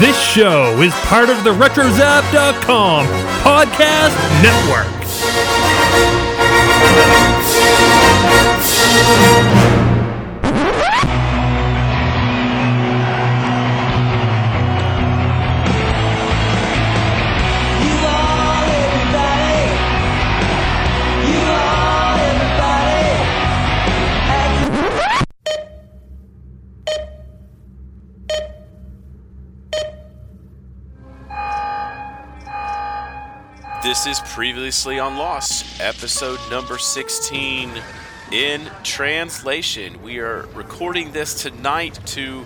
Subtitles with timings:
[0.00, 3.06] This show is part of the RetroZap.com
[3.42, 4.86] podcast network.
[34.08, 37.70] Is previously on Lost, episode number 16
[38.32, 40.02] in translation.
[40.02, 42.44] We are recording this tonight to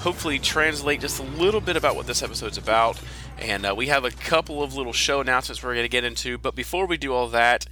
[0.00, 3.00] hopefully translate just a little bit about what this episode's about.
[3.38, 6.36] And uh, we have a couple of little show announcements we're going to get into.
[6.36, 7.66] But before we do all that,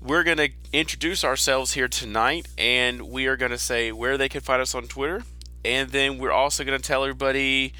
[0.00, 4.28] we're going to introduce ourselves here tonight and we are going to say where they
[4.28, 5.24] can find us on Twitter.
[5.64, 7.72] And then we're also going to tell everybody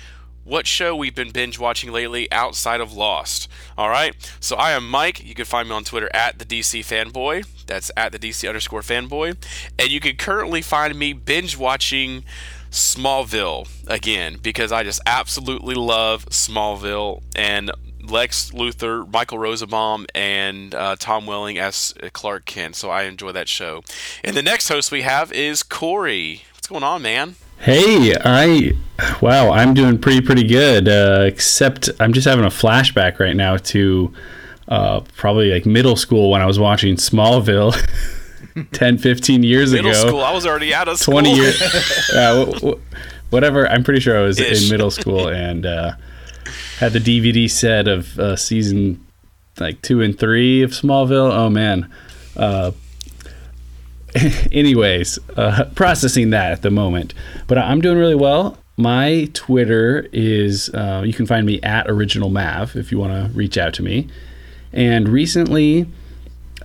[0.47, 3.49] what show we've been binge watching lately outside of Lost.
[3.77, 5.23] All right, so I am Mike.
[5.25, 7.45] You can find me on Twitter at the DC Fanboy.
[7.67, 9.37] That's at the DC underscore Fanboy,
[9.79, 12.25] and you can currently find me binge watching
[12.71, 20.95] Smallville again because I just absolutely love Smallville and Lex Luthor, Michael Rosenbaum, and uh,
[20.97, 22.77] Tom Welling as Clark Kent.
[22.77, 23.83] So I enjoy that show.
[24.23, 26.45] And the next host we have is Corey.
[26.55, 27.35] What's going on, man?
[27.59, 28.73] Hey, I
[29.21, 30.89] wow, I'm doing pretty pretty good.
[30.89, 34.13] Uh, except I'm just having a flashback right now to
[34.69, 37.75] uh, probably like middle school when I was watching Smallville.
[38.73, 39.83] 10 15 years ago.
[39.83, 41.61] middle ago school i was already out of school 20 years
[42.15, 42.81] yeah, w- w-
[43.29, 44.63] whatever i'm pretty sure i was Ish.
[44.65, 45.93] in middle school and uh,
[46.79, 49.05] had the dvd set of uh, season
[49.61, 51.93] like two and three of smallville oh man
[52.39, 52.71] uh,
[54.53, 57.15] anyways, uh, processing that at the moment.
[57.47, 58.59] But I'm doing really well.
[58.77, 63.37] My Twitter is, uh, you can find me at Original Mav if you want to
[63.37, 64.09] reach out to me.
[64.73, 65.87] And recently,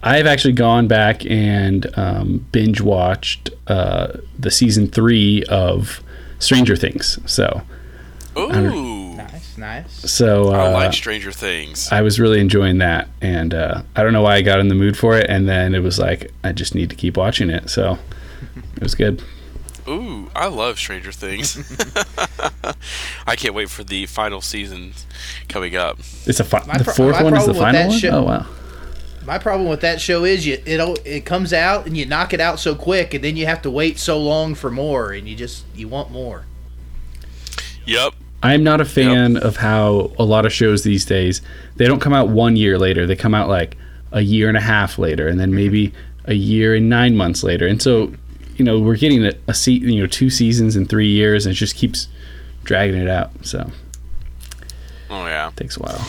[0.03, 6.03] I've actually gone back and um, binge watched uh, the season three of
[6.39, 7.19] Stranger Things.
[7.25, 7.61] So,
[8.37, 8.51] Ooh,
[9.61, 10.11] Nice, nice.
[10.11, 11.91] so uh, I like Stranger Things.
[11.91, 14.75] I was really enjoying that, and uh, I don't know why I got in the
[14.75, 17.69] mood for it, and then it was like I just need to keep watching it,
[17.69, 17.97] so
[18.75, 19.23] it was good.
[19.87, 21.55] Ooh, I love Stranger Things.
[23.27, 24.93] I can't wait for the final season
[25.47, 25.99] coming up.
[26.25, 27.97] It's a fi- My the pro- fourth one is the final one.
[27.97, 28.45] show- oh wow!
[29.25, 32.39] My problem with that show is you it it comes out and you knock it
[32.41, 35.35] out so quick, and then you have to wait so long for more, and you
[35.35, 36.45] just you want more.
[37.85, 38.13] Yep.
[38.43, 41.41] I'm not a fan of how a lot of shows these days
[41.75, 43.77] they don't come out one year later; they come out like
[44.11, 45.93] a year and a half later, and then maybe
[46.25, 48.13] a year and nine months later, and so
[48.57, 51.53] you know we're getting a, a se- you know two seasons in three years, and
[51.53, 52.07] it just keeps
[52.63, 53.31] dragging it out.
[53.43, 53.69] So
[55.09, 55.49] Oh yeah.
[55.49, 56.07] it takes a while.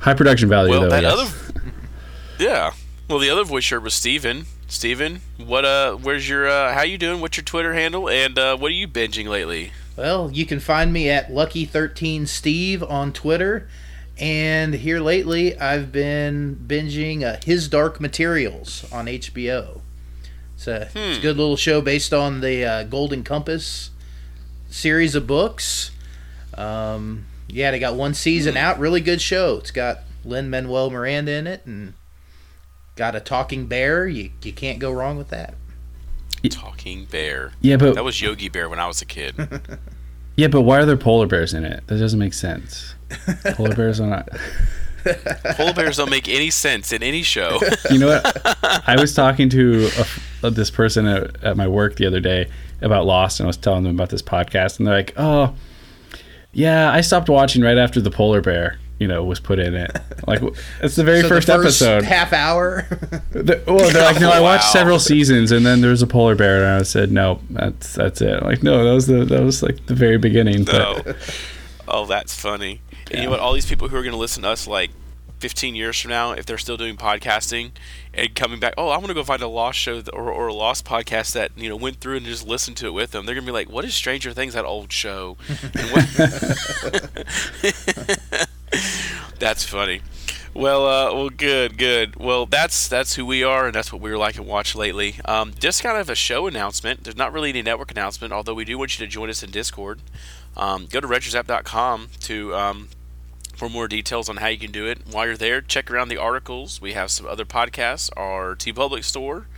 [0.00, 0.88] High production value Well, though.
[0.90, 1.12] that yes.
[1.12, 1.60] other.
[2.38, 2.72] Yeah.
[3.08, 4.46] Well, the other voice shirt was Steven.
[4.66, 7.20] Steven, what uh where's your uh how you doing?
[7.20, 9.72] What's your Twitter handle and uh what are you binging lately?
[9.96, 13.68] Well, you can find me at Lucky13Steve on Twitter,
[14.18, 19.80] and here lately I've been binging uh, His Dark Materials on HBO.
[20.56, 23.90] It's a, it's a good little show based on the uh, Golden Compass
[24.68, 25.92] series of books.
[26.54, 28.78] Um, yeah, they got one season out.
[28.78, 29.58] Really good show.
[29.58, 31.94] It's got Lin Manuel Miranda in it, and
[32.96, 34.06] got a talking bear.
[34.08, 35.54] You you can't go wrong with that.
[36.48, 37.52] Talking Bear.
[37.60, 39.34] yeah, but That was Yogi Bear when I was a kid.
[40.36, 41.86] Yeah, but why are there polar bears in it?
[41.86, 42.96] That doesn't make sense.
[43.52, 44.28] Polar bears are not.
[45.54, 47.60] Polar bears don't make any sense in any show.
[47.90, 48.58] You know what?
[48.88, 49.88] I was talking to
[50.42, 52.50] a uh, this person at, at my work the other day
[52.82, 55.54] about Lost, and I was telling them about this podcast, and they're like, "Oh,
[56.52, 59.90] yeah, I stopped watching right after the polar bear, you know, was put in it.
[60.26, 60.40] Like,
[60.82, 62.04] it's the very So first, the first episode.
[62.04, 62.86] half hour.
[63.32, 64.70] The- well, they're like, no, I watched Wow.
[64.72, 68.42] several seasons, and then there's a polar bear, and I said, no, that's that's it.
[68.42, 70.64] Like, no, that was the that was like the very beginning.
[70.64, 71.14] But No.
[71.86, 72.80] Oh, that's funny.
[73.10, 73.40] And you know what?
[73.40, 74.90] All these people who are going to listen to us like
[75.40, 77.72] 15 years from now, if they're still doing podcasting
[78.14, 80.54] and coming back, oh, I want to go find a lost show or, or a
[80.54, 83.26] lost podcast that you know went through and just listened to it with them.
[83.26, 84.54] They're gonna be like, "What is Stranger Things?
[84.54, 85.36] That old show?"
[89.38, 90.00] That's funny.
[90.54, 92.14] Well, uh, well, good, good.
[92.14, 95.16] Well, that's that's who we are, and that's what we were like and watch lately.
[95.24, 97.02] Um, just kind of a show announcement.
[97.02, 99.50] There's not really any network announcement, although we do want you to join us in
[99.50, 100.00] Discord.
[100.56, 102.88] Um, go to retrozap.com to um,
[103.56, 105.00] for more details on how you can do it.
[105.10, 106.80] While you're there, check around the articles.
[106.80, 109.48] We have some other podcasts, our TeePublic store.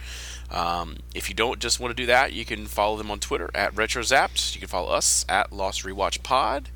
[0.50, 3.50] Um, if you don't just want to do that, you can follow them on Twitter
[3.54, 4.54] at RetroZapped.
[4.54, 6.70] You can follow us at Lost Rewatch Pod.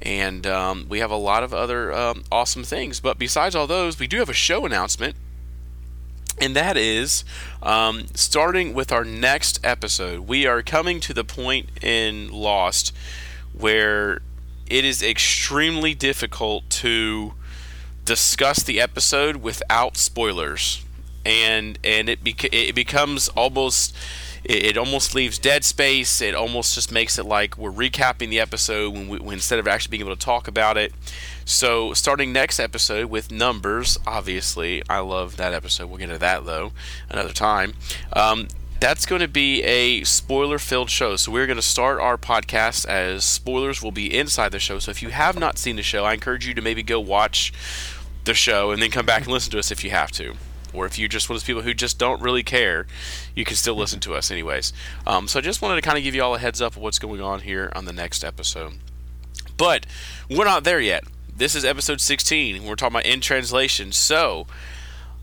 [0.00, 3.00] And um, we have a lot of other um, awesome things.
[3.00, 5.16] But besides all those, we do have a show announcement.
[6.40, 7.24] And that is
[7.62, 10.20] um, starting with our next episode.
[10.20, 12.94] We are coming to the point in Lost
[13.52, 14.20] where
[14.68, 17.34] it is extremely difficult to
[18.04, 20.84] discuss the episode without spoilers,
[21.26, 23.94] and and it it becomes almost
[24.44, 26.20] it, it almost leaves dead space.
[26.20, 29.68] It almost just makes it like we're recapping the episode when, we, when instead of
[29.68, 30.92] actually being able to talk about it.
[31.44, 35.88] So starting next episode with numbers, obviously I love that episode.
[35.88, 36.72] We'll get to that though
[37.08, 37.74] another time.
[38.12, 38.48] Um,
[38.80, 41.16] that's going to be a spoiler filled show.
[41.16, 44.78] So we're going to start our podcast as spoilers will be inside the show.
[44.78, 47.52] So if you have not seen the show, I encourage you to maybe go watch
[48.24, 50.34] the show and then come back and listen to us if you have to.
[50.74, 52.86] Or if you're just one of those people who just don't really care,
[53.34, 54.72] you can still listen to us anyways.
[55.06, 56.82] Um, so I just wanted to kind of give you all a heads up of
[56.82, 58.74] what's going on here on the next episode.
[59.56, 59.86] But
[60.30, 61.04] we're not there yet.
[61.34, 62.64] This is episode 16.
[62.64, 63.92] We're talking about in translation.
[63.92, 64.46] So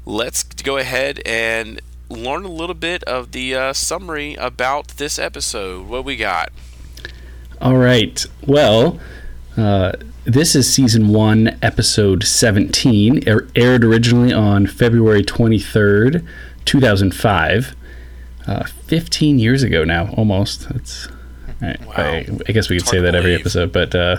[0.05, 5.87] let's go ahead and learn a little bit of the uh, summary about this episode.
[5.87, 6.49] What we got?
[7.61, 8.25] All right.
[8.45, 8.99] Well,
[9.57, 9.93] uh,
[10.25, 13.27] this is season one, episode 17.
[13.27, 16.25] Air- aired originally on February 23rd,
[16.65, 17.75] 2005.
[18.47, 20.69] Uh, 15 years ago now, almost.
[20.69, 21.07] That's.
[21.61, 21.93] I, Wow.
[21.97, 24.17] I, I guess we could say that every episode, but uh,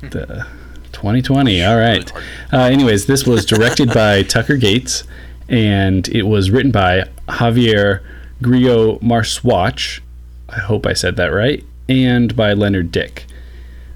[0.00, 0.46] the
[0.92, 1.62] 2020.
[1.64, 2.10] All right.
[2.52, 5.04] Uh, anyways, this was directed by Tucker Gates,
[5.48, 8.02] and it was written by Javier
[8.42, 10.00] Grillo Marxuach.
[10.48, 11.62] I hope I said that right.
[11.88, 13.26] And by Leonard Dick.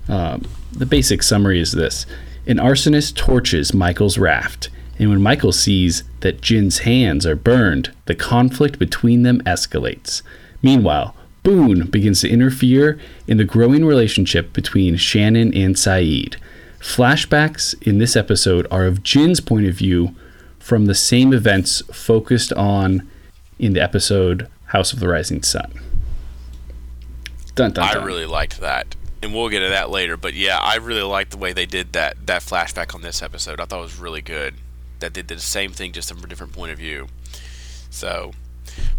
[0.09, 2.07] Um, the basic summary is this
[2.47, 4.69] An arsonist torches Michael's raft,
[4.99, 10.23] and when Michael sees that Jin's hands are burned, the conflict between them escalates.
[10.63, 16.37] Meanwhile, Boone begins to interfere in the growing relationship between Shannon and Sayid.
[16.81, 20.15] Flashbacks in this episode are of Jin's point of view
[20.59, 23.09] from the same events focused on
[23.59, 25.73] in the episode House of the Rising Sun.
[27.55, 30.17] Dun, dun, I really liked that, and we'll get to that later.
[30.17, 33.61] But yeah, I really liked the way they did that that flashback on this episode.
[33.61, 34.55] I thought it was really good.
[35.01, 37.09] That they did the same thing, just from a different point of view.
[37.91, 38.33] So,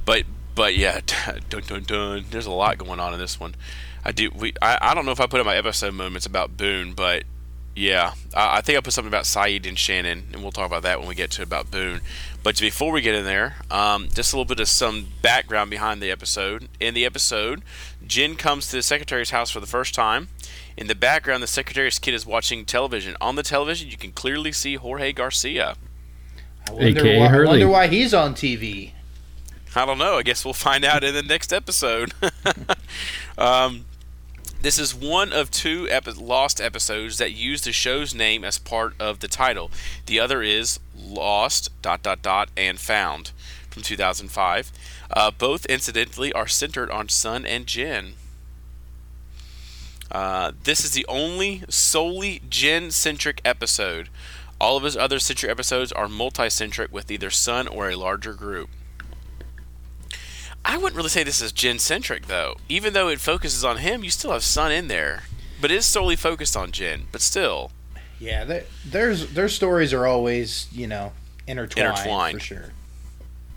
[0.05, 0.23] but
[0.55, 1.01] but yeah,
[1.49, 2.25] dun dun dun.
[2.29, 3.55] There's a lot going on in this one.
[4.03, 4.31] I do.
[4.31, 7.23] We I, I don't know if I put in my episode moments about Boone, but
[7.75, 10.83] yeah, I, I think I put something about Sayid and Shannon, and we'll talk about
[10.83, 12.01] that when we get to about Boone.
[12.43, 16.01] But before we get in there, um, just a little bit of some background behind
[16.01, 16.67] the episode.
[16.79, 17.61] In the episode,
[18.05, 20.29] Jin comes to the secretary's house for the first time.
[20.75, 23.15] In the background, the secretary's kid is watching television.
[23.21, 25.75] On the television, you can clearly see Jorge Garcia.
[26.67, 28.91] I wonder, AKA why, I wonder why he's on TV.
[29.75, 30.17] I don't know.
[30.17, 32.13] I guess we'll find out in the next episode.
[33.37, 33.85] um,
[34.61, 35.87] this is one of two
[36.17, 39.71] Lost episodes that use the show's name as part of the title.
[40.05, 43.31] The other is Lost dot dot dot and Found
[43.69, 44.71] from 2005.
[45.09, 48.13] Uh, both, incidentally, are centered on Sun and Jin.
[50.11, 54.09] Uh, this is the only solely Jin centric episode.
[54.59, 58.33] All of his other centric episodes are multi centric with either Sun or a larger
[58.33, 58.69] group.
[60.63, 62.55] I wouldn't really say this is Jin centric though.
[62.69, 65.23] Even though it focuses on him, you still have Sun in there.
[65.59, 67.03] But it is solely focused on Jin.
[67.11, 67.71] But still.
[68.19, 71.13] Yeah, they- there's their stories are always you know
[71.47, 72.39] intertwined, Intertwined.
[72.39, 72.69] for sure.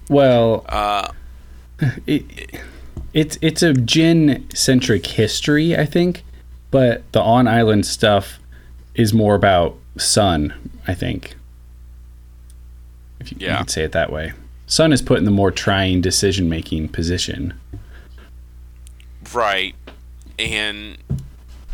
[0.08, 1.12] Well, Uh,
[2.06, 2.60] it,
[3.12, 6.22] it's it's a Jin centric history, I think,
[6.70, 8.38] but the on island stuff
[8.94, 10.52] is more about Sun,
[10.86, 11.36] I think.
[13.20, 14.32] If you, you could say it that way.
[14.74, 17.54] Sun is put in the more trying decision making position.
[19.32, 19.76] right.
[20.36, 20.98] And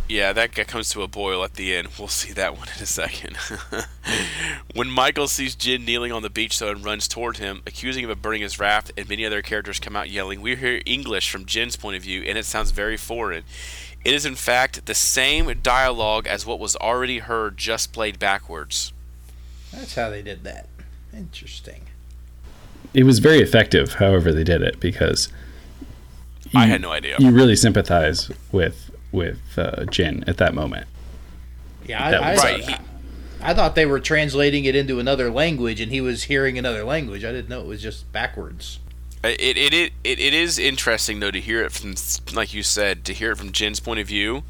[0.07, 1.89] yeah, that guy comes to a boil at the end.
[1.99, 3.39] We'll see that one in a second.
[4.75, 8.11] when Michael sees Jin kneeling on the beach though and runs toward him, accusing him
[8.11, 11.47] of burning his raft, and many other characters come out yelling, We hear English from
[11.47, 13.45] Jin's point of view, and it sounds very foreign.
[14.05, 18.93] It is in fact the same dialogue as what was already heard, just played backwards.
[19.73, 20.69] That's how they did that.
[21.15, 21.87] Interesting.
[22.95, 25.29] It was very effective, however they did it, because
[26.55, 27.17] I had no idea.
[27.19, 30.87] You really sympathize with with uh, Jin at that moment.
[31.87, 32.77] Yeah, That I, I, was- Right, he-
[33.43, 37.25] I thought they were translating it into another language, and he was hearing another language.
[37.25, 38.79] I didn't know it was just backwards.
[39.25, 41.95] It, it, it, it, it is interesting though to hear it from
[42.35, 44.45] like you said to hear it from Jin's point of view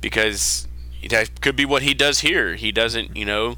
[0.00, 0.66] because
[1.08, 3.56] that could be what he does here he doesn't you know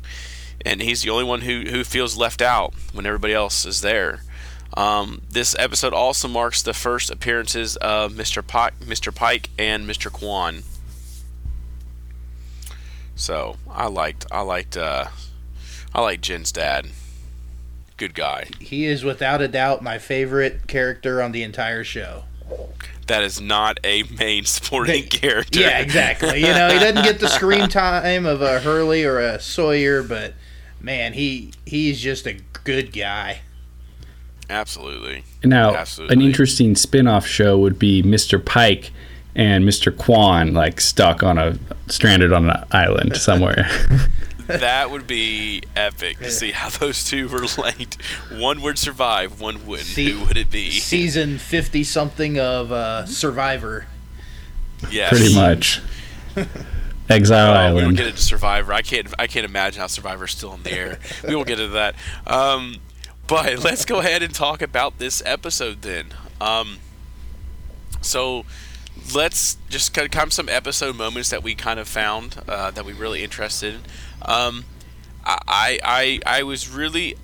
[0.65, 4.21] and he's the only one who, who feels left out when everybody else is there
[4.77, 8.41] um, this episode also marks the first appearances of Mr.
[8.41, 9.13] Paik, Mr.
[9.13, 10.11] Paik and Mr.
[10.13, 10.63] Kwon
[13.17, 15.07] So I liked I liked uh,
[15.95, 16.87] I liked Jin's dad.
[17.97, 18.47] Good guy.
[18.61, 22.25] He is without a doubt my favorite character on the entire show.
[23.09, 25.61] That is not a main supporting They- character.
[25.61, 26.41] Yeah, exactly.
[26.41, 30.33] You know, he doesn't get the screen time of a Hurley or a Sawyer, but
[30.81, 32.35] man, he he's just a
[32.65, 33.41] good guy.
[34.49, 35.23] Absolutely.
[35.45, 36.17] Now, Absolutely.
[36.17, 38.39] an interesting spin-off show would be Mr.
[38.43, 38.91] Paik
[39.37, 39.93] and Mr.
[39.97, 41.57] Kwon like stuck on a
[41.87, 43.69] stranded on an island somewhere.
[44.59, 47.97] That would be epic to see how those two relate.
[48.33, 49.87] One would survive, one wouldn't.
[49.87, 50.73] See- Who would it be?
[50.73, 53.87] Season fifty something of uh, Survivor.
[54.91, 55.11] Yes.
[55.11, 55.81] Pretty much.
[57.11, 57.97] Exile Oh, we will Island.
[57.97, 58.73] get into Survivor.
[58.73, 59.13] I can't.
[59.19, 60.99] I can't imagine how Survivor's still in the air.
[61.27, 61.95] we will get into that.
[62.27, 62.77] Um,
[63.27, 66.07] but let's go ahead and talk about this episode then.
[66.41, 66.79] Um,
[68.01, 68.45] so
[69.15, 72.85] let's just kind of come some episode moments that we kind of found uh, that
[72.85, 73.81] we really interested in.
[74.23, 74.65] Um,
[75.25, 77.17] I, I I was really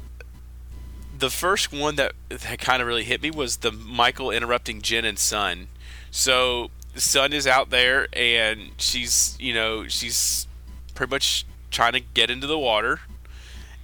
[1.18, 5.04] the first one that that kind of really hit me was the Michael interrupting Jin
[5.04, 5.68] and Sun.
[6.10, 10.46] So Sun is out there and she's you know she's
[10.94, 13.00] pretty much trying to get into the water,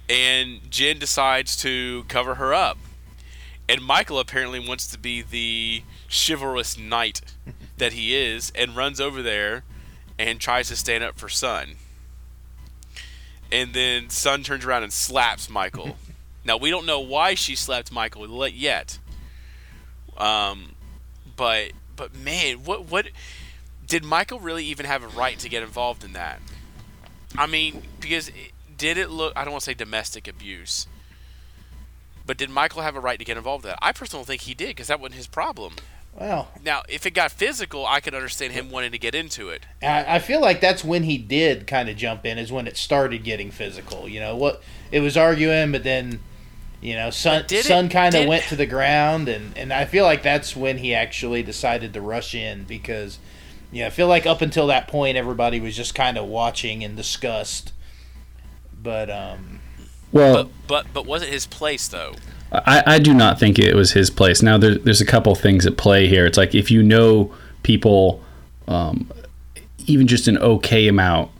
[0.09, 2.77] and Jin decides to cover her up,
[3.69, 7.21] and Michael apparently wants to be the chivalrous knight
[7.77, 9.63] that he is and runs over there
[10.17, 11.75] and tries to stand up for Sun.
[13.51, 15.97] And then Sun turns around and slaps Michael.
[16.45, 18.97] now we don't know why she slapped Michael yet.
[20.17, 20.73] Um,
[21.35, 23.07] but but man, what what
[23.85, 26.41] did Michael really even have a right to get involved in that?
[27.37, 29.33] I mean, because it, did it look?
[29.35, 30.87] I don't want to say domestic abuse,
[32.25, 33.79] but did Michael have a right to get involved in that?
[33.81, 35.73] I personally think he did because that wasn't his problem.
[36.15, 39.65] Well, Now, if it got physical, I could understand him wanting to get into it.
[39.81, 42.77] I, I feel like that's when he did kind of jump in, is when it
[42.77, 44.07] started getting physical.
[44.07, 44.61] You know what?
[44.91, 46.19] It was arguing, but then,
[46.83, 49.85] you know, Sun But did it- kind of went to the ground, and and I
[49.85, 53.19] feel like that's when he actually decided to rush in because,
[53.71, 56.95] yeah, I feel like up until that point everybody was just kind of watching in
[56.95, 57.71] disgust.
[58.81, 59.59] But um,
[60.11, 62.15] Well, But but but was it his place though?
[62.51, 64.43] I, I do not think it was his place.
[64.43, 66.25] Now, there, there's a couple things at play here.
[66.27, 68.21] It's like if you know people,
[68.67, 69.09] um,
[69.87, 71.31] even just an okay amount,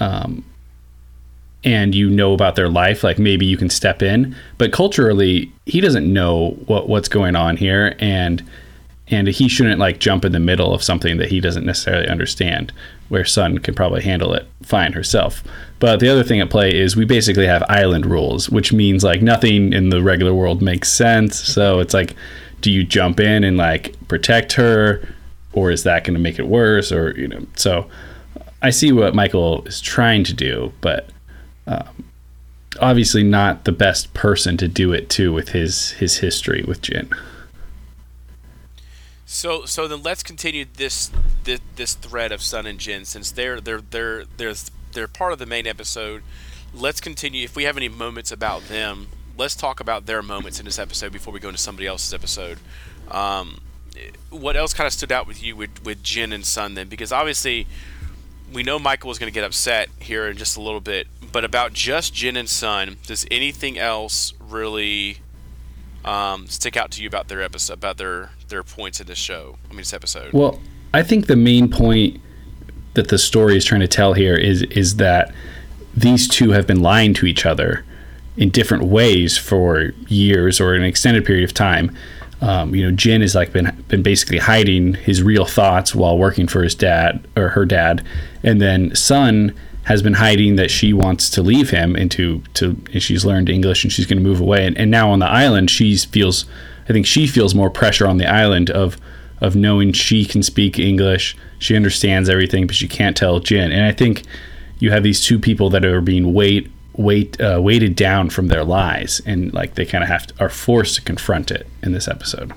[0.00, 0.44] um,
[1.64, 4.34] and you know about their life, like maybe you can step in.
[4.58, 8.42] But culturally, he doesn't know what what's going on here, and
[9.08, 12.72] and he shouldn't like jump in the middle of something that he doesn't necessarily understand.
[13.08, 15.42] Where Sun can probably handle it fine herself.
[15.80, 19.20] But the other thing at play is we basically have island rules, which means like
[19.20, 21.36] nothing in the regular world makes sense.
[21.36, 22.14] So it's like,
[22.60, 25.02] do you jump in and like protect her,
[25.52, 26.92] or is that going to make it worse?
[26.92, 27.90] Or you know, so
[28.62, 31.08] I see what Michael is trying to do, but
[31.70, 32.04] um,
[32.80, 37.10] obviously not the best person to do it to with his his history with Jin.
[39.24, 41.10] So so then let's continue this
[41.44, 44.54] this, this thread of Sun and Jin since they're they're they're they're
[44.92, 46.22] they're part of the main episode.
[46.74, 47.44] Let's continue.
[47.44, 51.12] If we have any moments about them, let's talk about their moments in this episode
[51.12, 52.58] before we go into somebody else's episode.
[53.10, 53.60] Um,
[54.30, 56.88] what else kind of stood out with you with with Jin and Sun then?
[56.88, 57.66] Because obviously
[58.52, 61.44] we know Michael was going to get upset here in just a little bit, but
[61.44, 65.18] about just Jin and Sun, does anything else really
[66.04, 69.56] um, stick out to you about their episode, about their their points in this show?
[69.66, 70.32] I mean, this episode.
[70.32, 70.60] Well,
[70.92, 72.20] I think the main point
[72.94, 75.32] that the story is trying to tell here is is that
[75.94, 77.84] these two have been lying to each other
[78.36, 81.96] in different ways for years or an extended period of time.
[82.40, 86.46] Um, you know, Jin has like been been basically hiding his real thoughts while working
[86.46, 88.04] for his dad or her dad,
[88.42, 89.54] and then Sun
[89.84, 93.50] has been hiding that she wants to leave him and to to and she's learned
[93.50, 94.66] English and she's going to move away.
[94.66, 96.44] And, and now on the island, she feels,
[96.88, 98.96] I think she feels more pressure on the island of
[99.40, 103.72] of knowing she can speak English, she understands everything, but she can't tell Jin.
[103.72, 104.22] And I think
[104.78, 106.70] you have these two people that are being weight
[107.00, 110.48] weight uh, weighted down from their lies, and like they kind of have to, are
[110.48, 112.52] forced to confront it in this episode.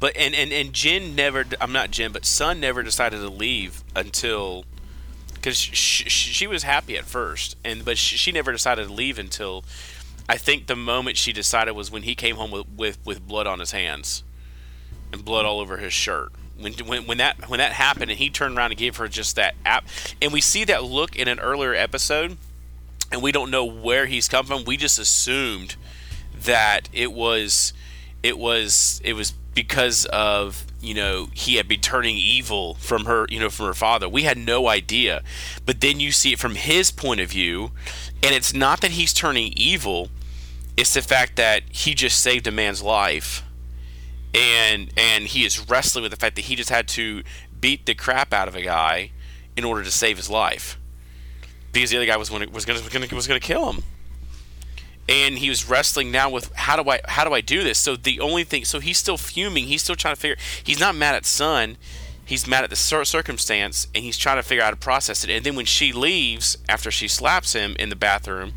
[0.00, 1.44] But and and and Jin never.
[1.60, 4.64] I'm not Jin, but Sun never decided to leave until
[5.34, 9.18] because she, she, was happy at first, and but she, she never decided to leave
[9.18, 9.64] until
[10.28, 13.46] I think the moment she decided was when he came home with with, with blood
[13.46, 14.22] on his hands
[15.12, 16.32] and blood all over his shirt.
[16.62, 19.36] When, when, when that when that happened and he turned around and gave her just
[19.36, 19.84] that app.
[20.20, 22.36] And we see that look in an earlier episode
[23.10, 24.64] and we don't know where he's come from.
[24.64, 25.76] We just assumed
[26.34, 27.72] that it was
[28.22, 33.26] it was it was because of you know he had been turning evil from her
[33.28, 34.08] you know from her father.
[34.08, 35.22] We had no idea.
[35.66, 37.72] But then you see it from his point of view
[38.22, 40.08] and it's not that he's turning evil.
[40.76, 43.42] It's the fact that he just saved a man's life
[44.34, 47.22] and and he is wrestling with the fact that he just had to
[47.60, 49.10] beat the crap out of a guy
[49.56, 50.78] in order to save his life
[51.72, 53.82] because the other guy was going was going to was going to kill him
[55.08, 57.78] and he was wrestling now with how do I how do I do this?
[57.78, 59.64] So the only thing, so he's still fuming.
[59.64, 60.36] He's still trying to figure.
[60.62, 61.76] He's not mad at Sun.
[62.24, 65.24] He's mad at the cir- circumstance, and he's trying to figure out how to process
[65.24, 65.30] it.
[65.30, 68.52] And then when she leaves after she slaps him in the bathroom,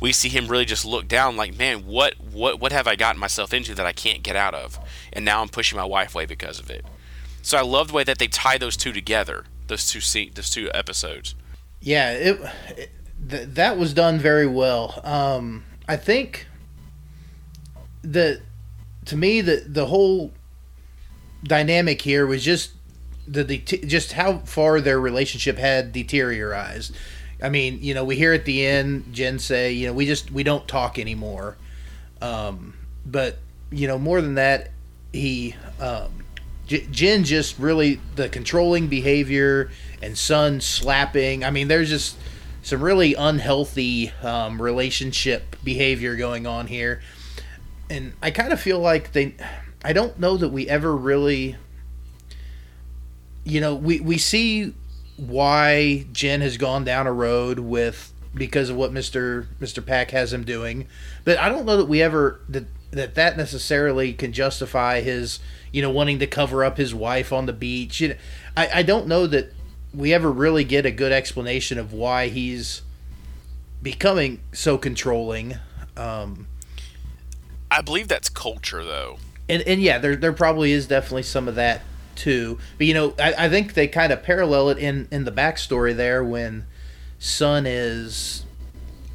[0.00, 3.20] we see him really just look down, like, man, what what what have I gotten
[3.20, 4.78] myself into that I can't get out of?
[5.14, 6.84] And now I'm pushing my wife away because of it.
[7.42, 10.50] So I love the way that they tie those two together, those two scene, those
[10.50, 11.34] two episodes.
[11.80, 12.40] Yeah, it,
[12.76, 12.90] it
[13.28, 15.00] th- that was done very well.
[15.04, 16.46] Um, I think
[18.02, 18.40] the
[19.06, 20.32] to me the the whole
[21.42, 22.72] dynamic here was just
[23.28, 26.96] the, the just how far their relationship had deteriorated.
[27.42, 30.30] I mean, you know, we hear at the end Jin say, you know, we just
[30.30, 31.56] we don't talk anymore.
[32.22, 33.38] Um, but
[33.70, 34.70] you know, more than that,
[35.14, 36.24] he um,
[36.66, 39.70] J- Jin just really the controlling behavior
[40.02, 41.44] and Sun slapping.
[41.44, 42.16] I mean, there's just
[42.62, 47.00] some really unhealthy um, relationship behavior going on here,
[47.88, 49.34] and I kind of feel like they.
[49.84, 51.56] I don't know that we ever really.
[53.44, 54.74] You know, we we see
[55.16, 60.32] why Jin has gone down a road with because of what Mister Mister Paik has
[60.32, 60.88] him doing,
[61.24, 65.40] but I don't know that we ever that that that necessarily can justify his
[65.72, 68.00] you know wanting to cover up his wife on the beach.
[68.00, 68.16] You know,
[68.56, 69.52] I I don't know that
[69.94, 72.82] we ever really get a good explanation of why he's
[73.82, 75.56] becoming so controlling.
[75.96, 76.48] Um,
[77.70, 79.18] I believe that's culture, though.
[79.48, 81.82] And and yeah, there there probably is definitely some of that
[82.14, 82.58] too.
[82.78, 85.94] But you know, I, I think they kind of parallel it in in the backstory
[85.94, 86.66] there when
[87.18, 88.43] Son is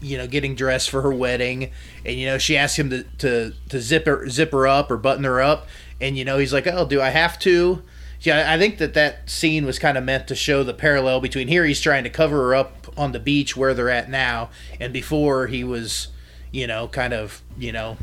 [0.01, 1.71] you know getting dressed for her wedding
[2.05, 4.97] and you know she asks him to, to to zip her zip her up or
[4.97, 5.67] button her up
[5.99, 7.83] and you know he's like oh do i have to
[8.21, 11.47] yeah, I think that that scene was kind of meant to show the parallel between
[11.47, 14.91] here he's trying to cover her up on the beach where they're at now, and
[14.91, 16.09] before he was,
[16.51, 17.97] you know, kind of, you know,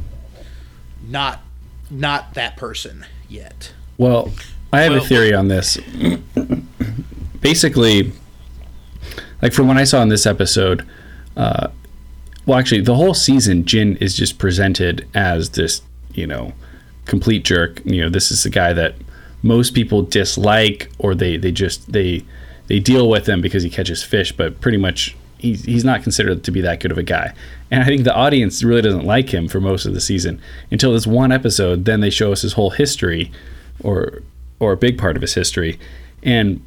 [1.06, 1.40] not
[1.90, 3.72] not that person yet.
[3.98, 4.32] Well,
[4.72, 5.76] I have well, a theory on this.
[7.40, 8.12] Basically,
[9.42, 10.86] like from what I saw in this episode,
[11.36, 11.68] uh,
[12.46, 15.82] well, actually, the whole season, Jin is just presented as this,
[16.14, 16.52] you know,
[17.04, 17.84] complete jerk.
[17.84, 18.94] You know, this is the guy that
[19.42, 22.24] most people dislike or they they just they
[22.68, 26.44] they deal with him because he catches fish, but pretty much he's he's not considered
[26.44, 27.34] to be that good of a guy.
[27.70, 30.92] And I think the audience really doesn't like him for most of the season until
[30.92, 31.84] this one episode.
[31.84, 33.30] Then they show us his whole history,
[33.80, 34.22] or
[34.60, 35.78] or a big part of his history.
[36.22, 36.64] And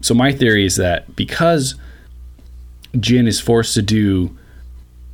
[0.00, 1.74] so my theory is that because
[2.98, 4.36] Jin is forced to do,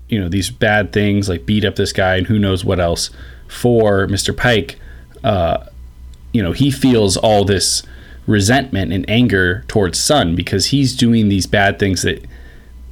[0.08, 3.10] you know, these bad things like beat up this guy and who knows what else
[3.46, 4.34] for Mr.
[4.34, 4.76] Paik,
[5.24, 5.66] uh,
[6.32, 7.82] you know, he feels all this
[8.26, 12.24] resentment and anger towards sun because he's doing these bad things that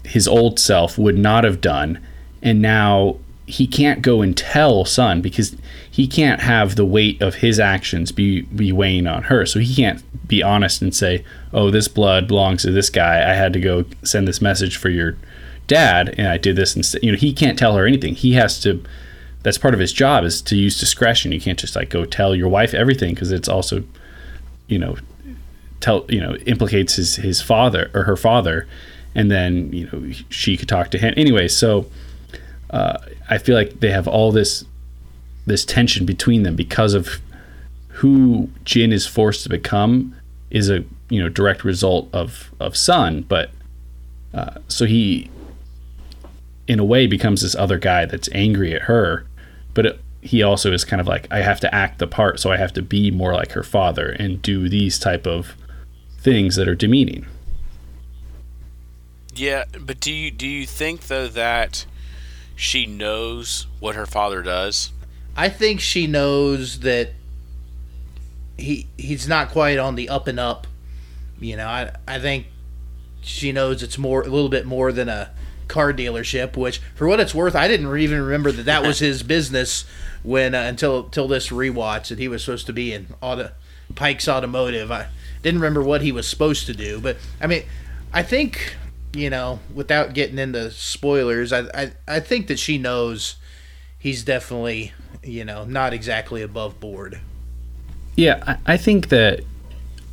[0.04, 2.02] his old self would not have done.
[2.42, 5.56] And now he can't go and tell sun because
[5.88, 9.46] he can't have the weight of his actions be, be weighing on her.
[9.46, 13.30] So he can't be honest and say, oh, this blood belongs to this guy.
[13.30, 15.16] I had to go send this message for your
[15.66, 17.02] dad and I did this instead.
[17.02, 18.14] You know, he can't tell her anything.
[18.14, 18.82] He has to
[19.46, 21.30] that's part of his job is to use discretion.
[21.30, 23.84] You can't just like go tell your wife everything because it's also,
[24.66, 24.96] you know,
[25.78, 28.66] tell you know implicates his his father or her father,
[29.14, 31.46] and then you know she could talk to him anyway.
[31.46, 31.86] So
[32.70, 32.98] uh,
[33.30, 34.64] I feel like they have all this
[35.46, 37.20] this tension between them because of
[37.88, 40.16] who Jin is forced to become
[40.50, 43.50] is a you know direct result of of Sun, but
[44.34, 45.30] uh, so he
[46.68, 49.26] in a way becomes this other guy that's angry at her
[49.74, 52.50] but it, he also is kind of like I have to act the part, so
[52.50, 55.54] I have to be more like her father and do these type of
[56.18, 57.26] things that are demeaning.
[59.34, 61.86] Yeah, but do you do you think though that
[62.56, 64.92] she knows what her father does?
[65.36, 67.10] I think she knows that
[68.56, 70.66] he he's not quite on the up and up.
[71.38, 72.46] You know, I I think
[73.20, 75.30] she knows it's more a little bit more than a
[75.68, 79.22] car dealership, which for what it's worth, I didn't even remember that that was his
[79.22, 79.84] business
[80.22, 83.50] when uh, until until this rewatch that he was supposed to be in auto
[83.94, 84.90] Paik's Automotive.
[84.90, 85.08] I
[85.42, 87.64] didn't remember what he was supposed to do, but I mean,
[88.12, 88.76] I think
[89.14, 93.36] you know, without getting into spoilers, I I, I think that she knows
[93.98, 97.20] he's definitely you know not exactly above board.
[98.16, 99.40] Yeah, I, I think that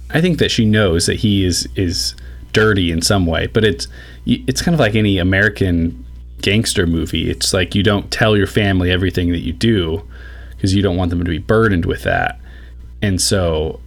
[0.09, 2.15] I think that she knows that he is is
[2.53, 3.87] dirty in some way, but it's
[4.25, 6.05] it's kind of like any American
[6.41, 7.29] gangster movie.
[7.29, 10.03] It's like you don't tell your family everything that you do
[10.51, 12.39] because you don't want them to be burdened with that.
[13.01, 13.81] And so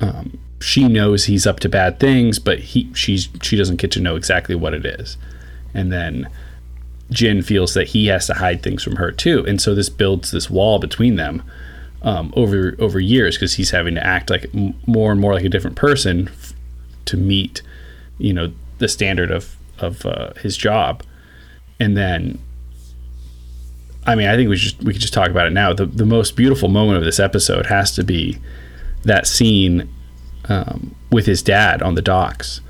[0.00, 4.00] um, she knows he's up to bad things, but he she's she doesn't get to
[4.00, 5.16] know exactly what it is.
[5.72, 6.28] And then
[7.10, 10.30] Jin feels that he has to hide things from her too, and so this builds
[10.30, 11.42] this wall between them
[12.02, 14.50] um, over over years because he's having to act like
[14.86, 16.54] more and more like a different person f-
[17.06, 17.62] to meet,
[18.18, 21.02] you know, the standard of of uh, his job,
[21.78, 22.38] and then.
[24.06, 25.72] I mean, I think we just we could just talk about it now.
[25.74, 28.38] The the most beautiful moment of this episode has to be
[29.04, 29.88] that scene
[30.48, 32.62] um, with his dad on the docks.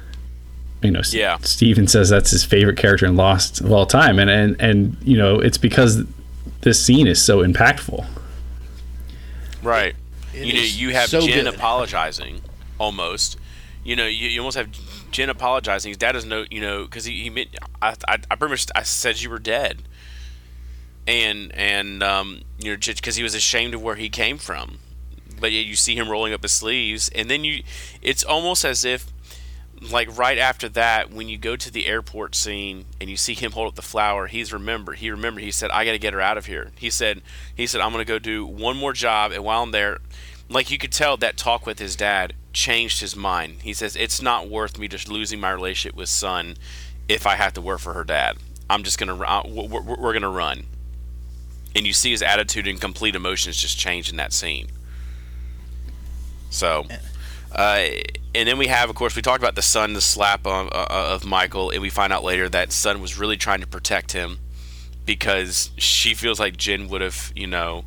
[0.83, 1.38] You know, Yeah.
[1.42, 5.16] Steven says that's his favorite character in Lost of all time, and and and you
[5.16, 6.05] know it's because
[6.62, 8.05] this scene is so impactful.
[9.62, 9.94] Right.
[10.35, 11.55] It you know, you have so Jin good.
[11.55, 12.40] apologizing,
[12.79, 13.38] almost.
[13.85, 14.68] You know, you, you almost have
[15.11, 15.90] Jin apologizing.
[15.90, 18.66] His dad doesn't know, you know, because he, he meant, I, I, I pretty much,
[18.75, 19.83] I said you were dead.
[21.07, 24.79] And, and, um, you know, because he was ashamed of where he came from.
[25.40, 27.09] But yet you see him rolling up his sleeves.
[27.14, 27.62] And then you,
[28.03, 29.07] it's almost as if,
[29.81, 33.53] like right after that, when you go to the airport scene and you see him
[33.53, 34.99] hold up the flower, he's remembered.
[34.99, 35.42] He remembered.
[35.42, 37.23] He said, "I got to get her out of here." He said,
[37.55, 40.01] "He said I'm to go do one more job, and while I'm there,
[40.49, 43.62] like you could tell that talk with his dad changed his mind.
[43.62, 46.56] He says it's not worth me just losing my relationship with Sun
[47.08, 48.36] if I have to work for her dad.
[48.68, 50.66] I'm just gonna uh, we're, we're we're gonna run."
[51.74, 54.68] And you see his attitude and complete emotions just change in that scene.
[56.50, 56.86] So,
[57.52, 57.86] uh,
[58.34, 60.86] and then we have, of course, we talked about the Sun, the slap of, uh,
[60.90, 64.40] of Michael, and we find out later that Sun was really trying to protect him
[65.06, 67.84] because she feels like Jin would have, you know,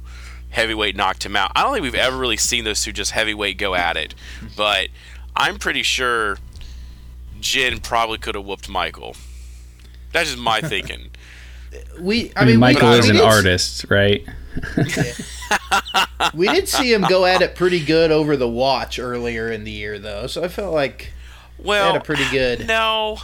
[0.54, 1.52] heavyweight knocked him out.
[1.56, 4.16] I don't think we've ever really seen those two just heavyweight go at it,
[4.56, 4.88] but
[5.36, 6.38] I'm pretty sure
[7.42, 9.16] Jin probably could have whooped Michael.
[10.14, 11.10] That's just my thinking.
[12.00, 14.26] We, I, mean, Michael we, is an did- artist, right?
[16.34, 19.72] We did see him go at it pretty good over the watch earlier in the
[19.72, 20.26] year, though.
[20.28, 21.12] So I felt like
[21.58, 22.66] Well, they had a pretty good.
[22.68, 23.18] no.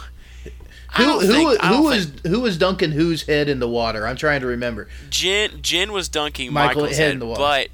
[0.96, 4.06] Who who think- who was think- who was dunking whose head in the water?
[4.06, 4.88] I'm trying to remember.
[5.08, 7.36] Jin Jen was dunking Michael Michael's head, in the wall.
[7.36, 7.68] but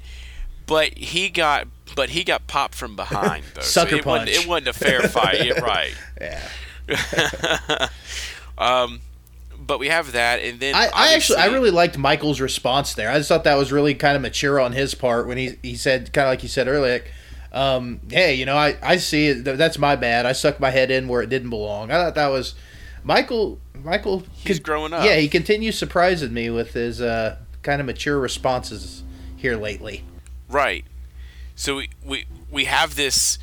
[0.67, 3.61] but he got but he got popped from behind though.
[3.61, 4.43] Sucker so it Wasn't, punch.
[4.43, 5.43] it wasn't a fair fight.
[5.45, 5.93] Yeah, right.
[6.21, 7.87] Yeah.
[8.57, 9.01] Um,
[9.59, 13.09] but we have that, and then I, I actually I really liked Michael's response there.
[13.11, 15.75] I just thought that was really kind of mature on his part when he he
[15.75, 17.11] said kind of like you said earlier, like,
[17.51, 19.43] um, hey, you know, I I see it.
[19.43, 20.25] That's my bad.
[20.25, 21.91] I stuck my head in where it didn't belong.
[21.91, 22.55] I thought that was
[23.07, 23.59] Michael.
[23.83, 25.05] Michael, He's con- growing up.
[25.05, 29.03] Yeah, he continues surprising me with his uh, kind of mature responses
[29.37, 30.03] here lately.
[30.49, 30.83] Right.
[31.55, 33.39] So we, we we have this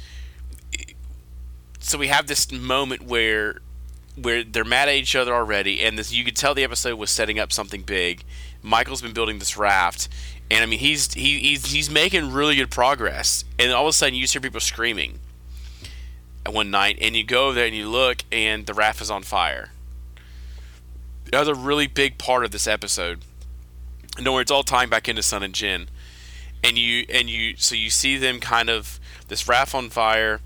[1.80, 3.60] so we have this moment where
[4.16, 7.10] where they're mad at each other already and this you could tell the episode was
[7.10, 8.22] setting up something big.
[8.62, 10.08] Michael's been building this raft
[10.50, 13.92] and I mean he's he, he's he's making really good progress and all of a
[13.92, 15.18] sudden you just hear people screaming
[16.48, 19.70] one night and you go there and you look and the raft is on fire.
[21.30, 23.24] That was a really big part of this episode.
[24.16, 25.88] And don't worry, it's all tying back into Sun and Jin
[26.64, 30.40] and you and you so you see them kind of this raft on fire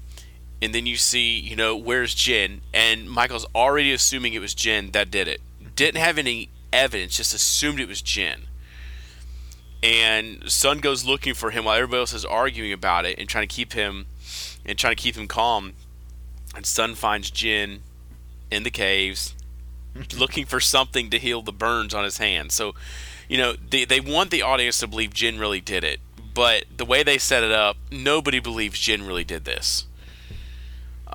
[0.61, 4.90] and then you see you know where's Jin and Michael's already assuming it was Jin
[4.90, 5.40] that did it
[5.76, 8.42] didn't have any evidence just assumed it was Jin
[9.80, 13.46] and Sun goes looking for him while everybody else is arguing about it and trying
[13.46, 14.06] to keep him
[14.66, 15.74] and trying to keep him calm
[16.58, 17.82] and Sun finds Jin
[18.50, 19.34] in the caves
[20.18, 22.52] looking for something to heal the burns on his hand.
[22.52, 22.74] so
[23.28, 26.00] you know they, they want the audience to believe Jin really did it
[26.34, 29.86] but the way they set it up nobody believes Jin really did this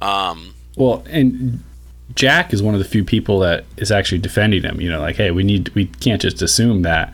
[0.01, 1.61] um Well, and
[2.15, 4.79] Jack is one of the few people that is actually defending him.
[4.81, 7.13] You know, like, hey, we need we can't just assume that.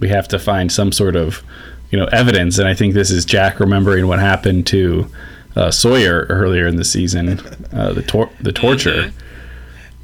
[0.00, 1.42] We have to find some sort of,
[1.90, 2.58] you know, evidence.
[2.58, 5.10] And I think this is Jack remembering what happened to
[5.56, 7.40] uh, Sawyer earlier in the season,
[7.72, 9.12] uh, the tor- the torture.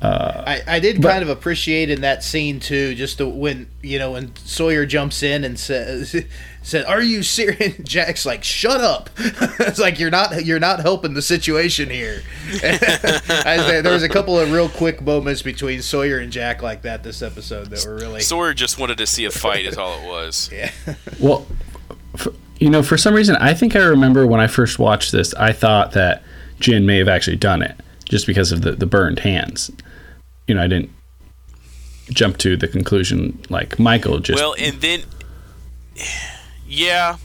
[0.05, 4.13] I, I did kind of appreciate in that scene too, just the, when you know
[4.13, 6.25] when Sawyer jumps in and says,
[6.63, 11.15] "said Are you serious?" Jack's like, "Shut up!" it's like you're not you're not helping
[11.15, 12.23] the situation here.
[13.55, 17.03] There, there was a couple of real quick moments between Sawyer and Jack like that
[17.03, 20.07] this episode that were really Sawyer just wanted to see a fight is all it
[20.07, 20.71] was yeah.
[21.21, 21.47] Well,
[22.15, 22.29] f-
[22.59, 25.53] you know, for some reason, I think I remember when I first watched this, I
[25.53, 26.23] thought that
[26.61, 29.71] Jin may have actually done it just because of the, the burned hands.
[30.47, 30.91] You know, I didn't
[32.11, 34.39] jump to the conclusion like Michael just.
[34.39, 35.01] well and then
[36.67, 37.17] yeah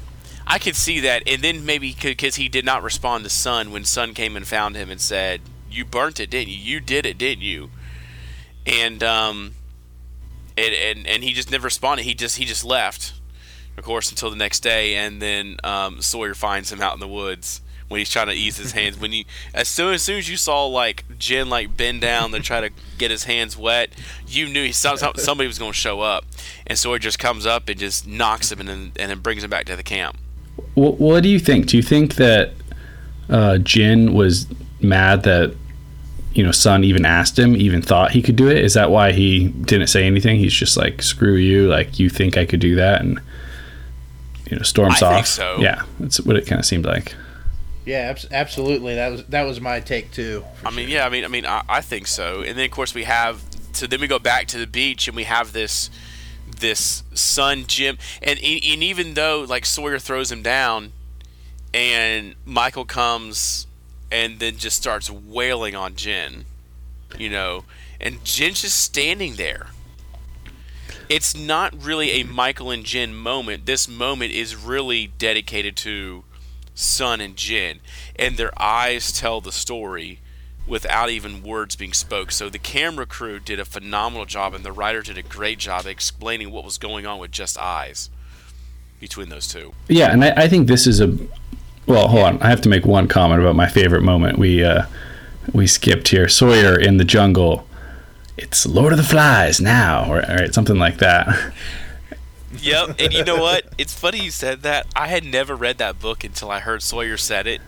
[0.50, 3.86] I could see that, and then maybe because he did not respond to Sun when
[3.86, 6.58] Sun came and found him and said, "You burnt it, didn't you?
[6.58, 7.70] You did it, didn't you?"
[8.66, 9.54] And um,
[10.58, 12.04] and and, and he just never responded.
[12.04, 13.14] He just he just left,
[13.80, 17.08] of course, until the next day, and then um, Sawyer finds him out in the
[17.08, 19.00] woods when he's trying to ease his hands.
[19.00, 22.42] When you as soon as soon as you saw like Jin like bend down to
[22.42, 23.90] try to get his hands wet,
[24.28, 26.26] you knew he, somebody was going to show up,
[26.68, 29.50] and Sawyer just comes up and just knocks him and then and then brings him
[29.50, 30.18] back to the camp.
[30.76, 31.68] What, what do you think?
[31.68, 32.52] Do you think that
[33.30, 34.46] uh, Jin was
[34.82, 35.56] mad that
[36.34, 38.58] you know Sun even asked him, even thought he could do it?
[38.58, 40.38] Is that why he didn't say anything?
[40.38, 41.70] He's just like, "Screw you!
[41.70, 43.22] Like you think I could do that?" and
[44.50, 45.14] you know storms I off.
[45.16, 45.58] think so.
[45.60, 47.16] Yeah, that's what it kind of seemed like.
[47.86, 48.96] Yeah, abs- absolutely.
[48.96, 50.44] That was that was my take too.
[50.66, 52.42] I mean, yeah, I mean, I mean, I, I think so.
[52.42, 53.42] And then of course we have
[53.74, 55.90] so then we go back to the beach and we have this
[56.60, 60.92] this Sun Jin and and even though like Sawyer throws him down
[61.74, 63.68] and Michael comes
[64.12, 66.46] and then just starts wailing on Jin,
[67.18, 67.64] you know,
[68.02, 69.68] and Jin's just standing there.
[71.10, 73.66] It's not really a Michael and Jin moment.
[73.66, 76.24] This moment is really dedicated to
[76.76, 77.80] Sun and Jin,
[78.16, 80.20] and their eyes tell the story
[80.68, 82.32] without even words being spoke.
[82.32, 85.88] So the camera crew did a phenomenal job, and the writer did a great job
[85.88, 88.12] explaining what was going on with just eyes
[89.00, 89.74] between those two.
[89.88, 91.18] Yeah, and I, I think this is a
[91.88, 92.08] well.
[92.08, 94.38] Hold on, I have to make one comment about my favorite moment.
[94.38, 94.86] We uh,
[95.54, 96.30] we skipped here.
[96.30, 97.66] Sawyer in the jungle.
[98.42, 101.54] It's Lord of the Flies now, or, or something like that.
[102.60, 103.66] Yep, and you know what?
[103.78, 104.88] It's funny you said that.
[104.96, 107.62] I had never read that book until I heard Sawyer said it,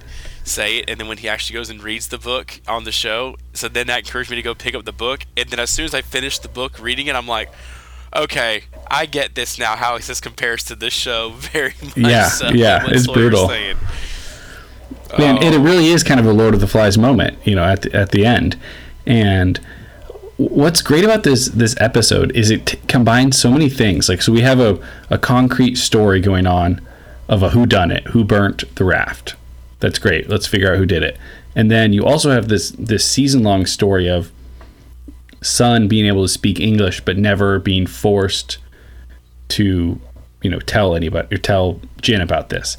[0.43, 3.35] say it, and then when he actually goes and reads the book on the show,
[3.53, 5.21] so then that encouraged me to go pick up the book.
[5.37, 7.49] And then as soon as I finished the book reading it, I'm like,
[8.15, 9.75] okay, I get this now.
[9.75, 11.95] How this compares to this show very much.
[11.97, 13.47] Yeah, so, yeah, it's Sawyer's brutal.
[13.47, 13.77] saying.
[15.17, 15.63] Man, and it Oh.
[15.63, 18.11] really is kind of a Lord of the Flies moment, you know, at the, at
[18.11, 18.57] the end.
[19.05, 19.59] And
[20.49, 24.09] what's great about this this episode is it t- combines so many things.
[24.09, 26.81] Like, so we have a, a concrete story going on
[27.27, 29.35] of a who done it, who burnt the raft.
[29.79, 30.29] That's great.
[30.29, 31.17] Let's figure out who did it.
[31.55, 34.31] And then you also have this this season long story of
[35.41, 38.57] Sun being able to speak English but never being forced
[39.49, 39.99] to,
[40.41, 42.77] you know, tell anybody or tell Jin about this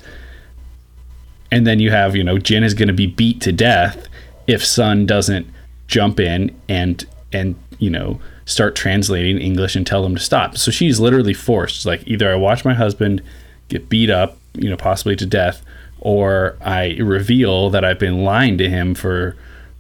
[1.52, 4.08] and then you have you know Jin is going to be beat to death
[4.48, 5.46] if Sun doesn't
[5.86, 10.56] jump in and and you know start translating English and tell them to stop.
[10.58, 13.22] So she's literally forced like either I watch my husband
[13.68, 15.64] get beat up, you know, possibly to death,
[16.00, 19.36] or I reveal that I've been lying to him for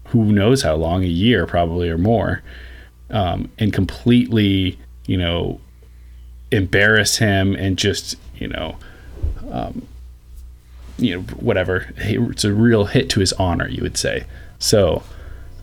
[0.06, 2.42] who knows how long, a year probably or more,
[3.10, 5.60] um, and completely you know
[6.50, 8.76] embarrass him and just you know
[10.98, 14.24] you know whatever it's a real hit to his honor you would say
[14.58, 15.02] so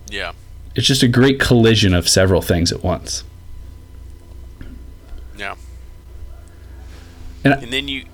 [0.09, 0.33] Yeah.
[0.79, 3.25] It's just a great collision of several things at once
[5.37, 5.55] Yeah.
[7.43, 8.05] And- And then you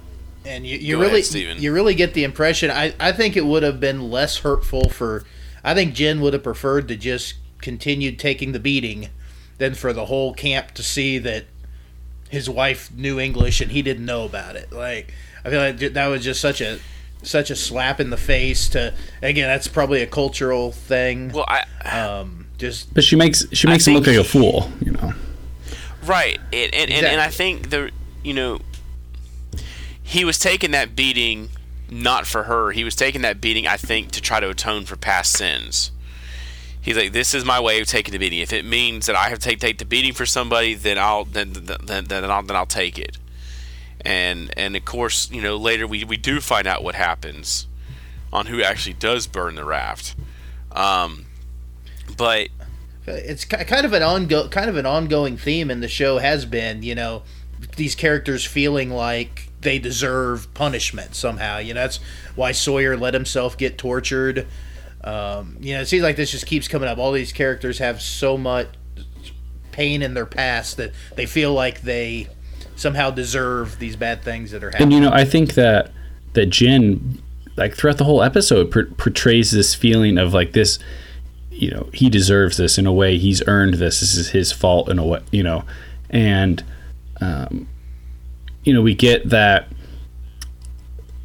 [0.43, 3.45] And you, you Go ahead, really you really get the impression I, I think it
[3.45, 5.25] would have been less hurtful for
[5.63, 9.09] I think Jin would have preferred to just continue taking the beating
[9.59, 11.45] than for the whole camp to see that
[12.29, 14.71] his wife knew English and he didn't know about it.
[14.71, 16.79] Like I feel like that was just such a
[17.21, 21.29] such a slap in the face to again that's probably a cultural thing.
[21.31, 24.69] well, I Um just but she makes she makes him look like think a fool
[24.81, 25.13] you know
[26.05, 27.91] Right, and and, and, and I think the
[28.23, 28.59] you know
[30.03, 31.49] he was taking that beating
[31.89, 32.71] not for her.
[32.71, 35.91] He was taking that beating, I think, to try to atone for past sins.
[36.79, 38.39] He's like, "This is my way of taking the beating.
[38.39, 41.25] If it means that I have to take, take the beating for somebody, then I'll
[41.25, 43.17] then then, then, I'll then I'll take it."
[44.01, 47.65] And and of course, you know, later we, we do find out what happens
[48.31, 50.15] on who actually does burn the raft.
[50.71, 51.24] Um,
[53.05, 56.45] but it's kind of an ongo- kind of an ongoing theme in the show has
[56.45, 57.23] been you know
[57.75, 61.57] these characters feeling like they deserve punishment somehow.
[61.57, 61.99] You know that's
[62.35, 64.47] why Sawyer let himself get tortured.
[65.03, 66.97] Um, you know it seems like this just keeps coming up.
[66.97, 68.67] All these characters have so much
[69.71, 72.27] pain in their past that they feel like they
[72.75, 74.93] somehow deserve these bad things that are happening.
[74.93, 75.91] and happening you know I think that
[76.33, 77.21] that Jin
[77.57, 80.79] like throughout the whole episode per- portrays this feeling of like this
[81.55, 83.17] you know he deserves this in a way.
[83.17, 83.99] He's earned this.
[83.99, 85.63] This is his fault in a way you know.
[86.09, 86.63] And
[87.21, 87.67] um,
[88.63, 89.67] you know we get that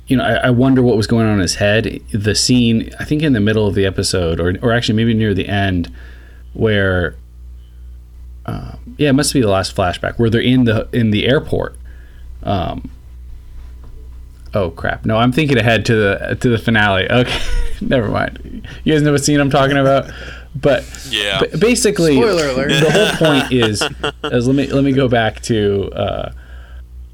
[0.07, 2.01] you know I, I wonder what was going on in his head.
[2.13, 5.35] The scene i think in the middle of the episode or, or actually maybe near
[5.35, 5.93] the end
[6.53, 7.17] where
[8.47, 11.77] um, yeah it must be the last flashback where they're in the in the airport.
[12.43, 12.91] Um,
[14.53, 15.07] Oh crap!
[15.07, 17.11] No, I'm thinking ahead to the to the finale.
[17.11, 17.39] Okay,
[17.81, 18.67] never mind.
[18.85, 20.11] You guys know what scene I'm talking about.
[20.55, 21.41] But Yeah.
[21.43, 22.69] b- basically, Spoiler alert.
[22.71, 23.83] the whole point is,
[24.25, 26.33] is let me let me go back to uh,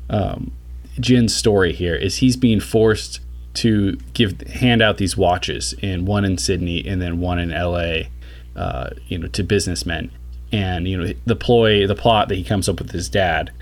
[0.08, 0.52] um,
[1.00, 1.94] Jin's story here.
[1.94, 3.20] Is he's being forced
[3.54, 8.08] to give hand out these watches, and one in Sydney and then one in L.A.
[8.54, 10.10] Uh, you know, to businessmen,
[10.50, 13.52] and you know the ploy, the plot that he comes up with his dad,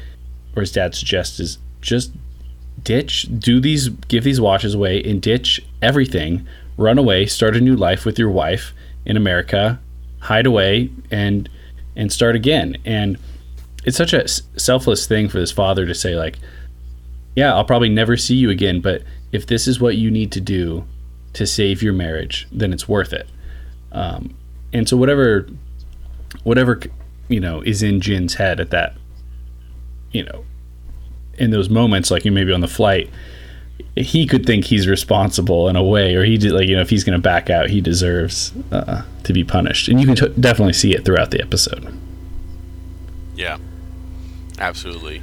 [0.55, 2.13] or his dad suggests is just
[2.85, 7.75] ditch, do these, give these watches away, and ditch everything, run away, start a new
[7.75, 8.73] life with your wife
[9.05, 9.81] in America,
[10.21, 11.49] hide away, and
[11.97, 12.77] and start again.
[12.85, 13.19] And
[13.85, 16.39] it's such a selfless thing for this father to say, like,
[17.37, 20.41] yeah, I'll probably never see you again, but if this is what you need to
[20.41, 20.85] do
[21.35, 23.29] to save your marriage, then it's worth it.
[23.93, 24.35] Um,
[24.73, 25.49] and so whatever,
[26.43, 26.81] whatever
[27.29, 28.97] you know is in Jin's head at that,
[30.13, 30.45] you know,
[31.39, 33.11] in those moments, like you maybe on the flight,
[33.97, 36.91] he could think he's responsible in a way, or he did like you know if
[36.91, 40.41] he's going to back out, he deserves uh, to be punished, and you can t-
[40.41, 41.97] definitely see it throughout the episode.
[43.35, 43.59] Yeah.
[44.59, 45.23] Absolutely.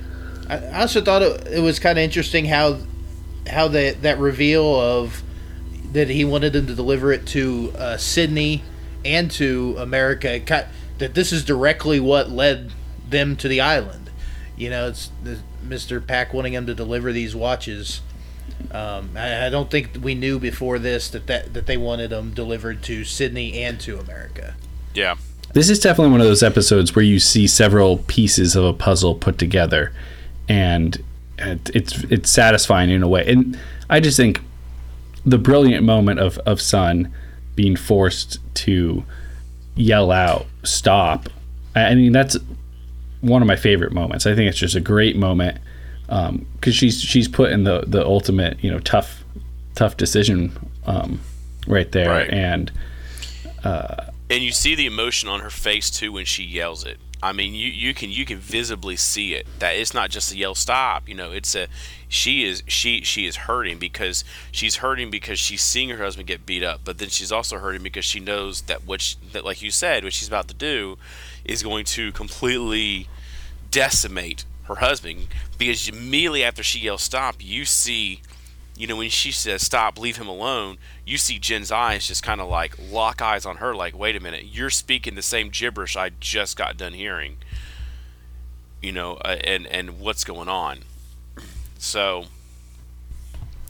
[0.49, 2.79] I I also thought it, it was kind of interesting how
[3.49, 5.23] how that that reveal of
[5.93, 8.63] that he wanted them to deliver it to uh, Sydney
[9.03, 10.33] and to America.
[10.33, 10.45] it
[10.99, 12.71] That this is directly what led
[13.07, 14.09] them to the island.
[14.55, 15.99] You know, it's the, Mr.
[15.99, 18.01] Paik wanting them to deliver these watches.
[18.71, 22.31] Um, I, I don't think we knew before this that, that that they wanted them
[22.33, 24.55] delivered to Sydney and to America.
[24.93, 25.15] Yeah.
[25.53, 29.15] This is definitely one of those episodes where you see several pieces of a puzzle
[29.15, 29.91] put together,
[30.47, 31.03] and
[31.37, 33.25] it- it's it's satisfying in a way.
[33.27, 33.57] And
[33.89, 34.41] I just think
[35.25, 37.11] the brilliant moment of of Sun
[37.55, 39.03] being forced to
[39.75, 41.29] yell out "stop."
[41.75, 42.37] I I mean, that's
[43.21, 44.25] one of my favorite moments.
[44.25, 45.57] I think it's just a great moment
[46.07, 49.23] because she's she's put in the the ultimate you know tough
[49.75, 50.51] tough decision
[50.85, 51.21] um,
[51.67, 52.29] right there, Right.
[52.29, 52.71] and
[53.63, 56.97] and you see the emotion on her face too when she yells it.
[57.23, 60.37] I mean, you, you can you can visibly see it that it's not just a
[60.37, 61.07] yell stop.
[61.07, 61.67] You know, it's a
[62.07, 66.45] she is she she is hurting because she's hurting because she's seeing her husband get
[66.45, 69.69] beat up, but then she's also hurting because she knows that what that like you
[69.69, 70.97] said, what she's about to do
[71.45, 73.07] is going to completely
[73.69, 78.21] decimate her husband because immediately after she yells stop, you see
[78.81, 82.41] you know, when she says stop, leave him alone, you see Jin's eyes just kind
[82.41, 85.95] of like lock eyes on her, like, wait a minute, you're speaking the same gibberish
[85.95, 87.37] I just got done hearing.
[88.81, 90.79] You know, uh, and and what's going on?
[91.77, 92.25] So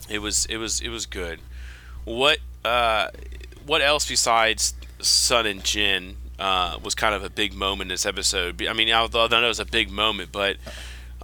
[0.08, 1.40] it was it was it was good.
[2.04, 3.08] What uh,
[3.66, 8.06] what else besides Sun and Jin uh, was kind of a big moment in this
[8.06, 8.66] episode?
[8.66, 10.56] I mean, I know it was a big moment, but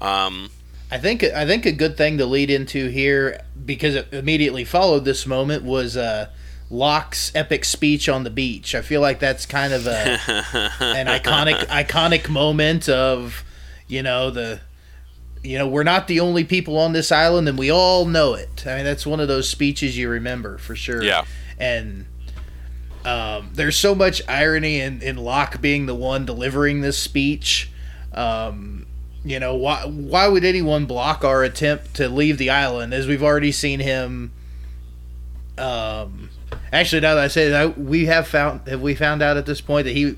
[0.03, 0.51] um,
[0.91, 5.05] I think I think a good thing to lead into here because it immediately followed
[5.05, 6.31] this moment was uh,
[6.71, 8.75] Locke's epic speech on the beach.
[8.75, 9.93] I feel like that's kind of a
[10.81, 13.45] an iconic iconic moment of
[13.87, 14.61] you know the
[15.43, 18.67] you know we're not the only people on this island and we all know it.
[18.67, 21.03] I mean that's one of those speeches you remember for sure.
[21.03, 21.25] Yeah.
[21.59, 22.07] and.
[23.05, 27.71] Um, there's so much irony in, in Locke being the one delivering this speech.
[28.13, 28.88] Um,
[29.25, 33.23] you know why why would anyone block our attempt to leave the island as we've
[33.23, 34.31] already seen him
[35.59, 36.31] um
[36.73, 39.61] actually now that i say that we have found have we found out at this
[39.61, 40.17] point that he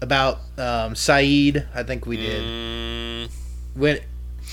[0.00, 1.66] about um Sayid?
[1.74, 2.42] I think we did.
[2.42, 3.30] Mm,
[3.74, 3.98] when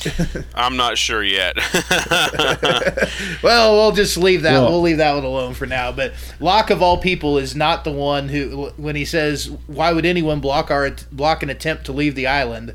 [0.53, 1.55] I'm not sure yet.
[3.41, 6.69] well we'll just leave that Well- we'll leave that one alone for now but Locke
[6.69, 10.69] of all people is not the one who when he says why would anyone block
[10.69, 12.73] our block an attempt to leave the island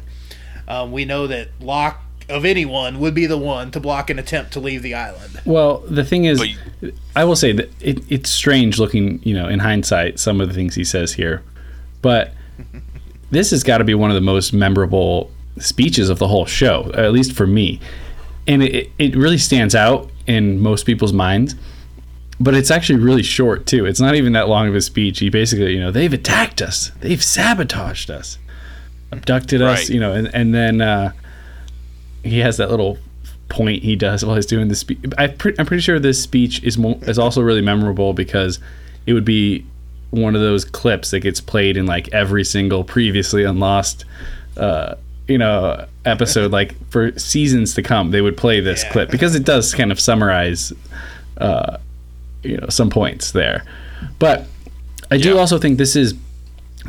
[0.68, 4.52] um, we know that Locke of anyone would be the one to block an attempt
[4.52, 6.38] to leave the island Well, the thing is,
[6.80, 10.48] But I will say that it, it's strange looking, you know, in hindsight, some of
[10.48, 11.42] the things he says here.
[12.00, 12.32] But
[13.30, 16.90] this has got to be one of the most memorable speeches of the whole show,
[16.94, 17.80] at least for me.
[18.46, 21.54] And it, it really stands out in most people's minds.
[22.40, 23.86] But it's actually really short, too.
[23.86, 25.20] It's not even that long of a speech.
[25.20, 28.38] He basically, you know, they've attacked us, they've sabotaged us,
[29.12, 29.88] abducted us, Right.
[29.90, 31.12] you know, and, and then uh,
[32.24, 32.98] he has that little
[33.48, 34.98] point he does while he's doing the speech.
[35.18, 38.58] I'm pretty sure this speech is mo- is also really memorable because
[39.06, 39.64] it would be
[40.10, 44.04] one of those clips that gets played in like every single previously unlost,
[44.56, 44.94] uh,
[45.28, 46.50] you know, episode.
[46.60, 48.92] like for seasons to come, they would play this Yeah.
[48.92, 50.72] clip because it does kind of summarize,
[51.38, 51.76] uh,
[52.42, 53.64] you know, some points there.
[54.18, 54.46] But
[55.10, 55.40] I do Yeah.
[55.40, 56.14] also think this is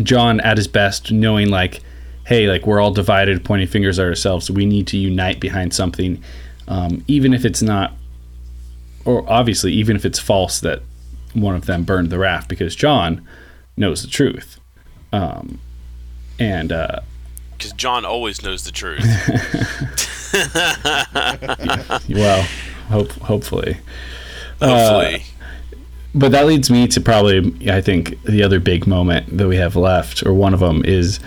[0.01, 1.81] John at his best, knowing like,
[2.25, 4.49] hey, like we're all divided, pointing fingers at ourselves.
[4.49, 6.23] We need to unite behind something,
[6.67, 7.93] um, even if it's not
[9.05, 10.81] or obviously, even if it's false that
[11.33, 13.27] one of them burned the raft, because John
[13.75, 14.59] knows the truth.
[15.11, 15.59] Um,
[16.39, 16.99] and uh,
[17.57, 19.03] Because John always knows the truth.
[22.09, 22.43] well,
[22.89, 23.77] hope hopefully.
[24.61, 25.23] Hopefully.
[26.15, 29.75] But that leads me to probably, I think, the other big moment that we have
[29.75, 31.19] left, or one of them is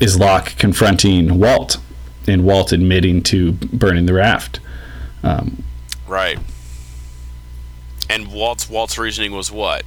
[0.00, 1.78] is Locke confronting Walt,
[2.26, 4.60] and Walt admitting to burning the raft.
[5.22, 5.62] Um,
[6.06, 6.38] right.
[8.10, 9.84] And Walt's Walt's reasoning was what?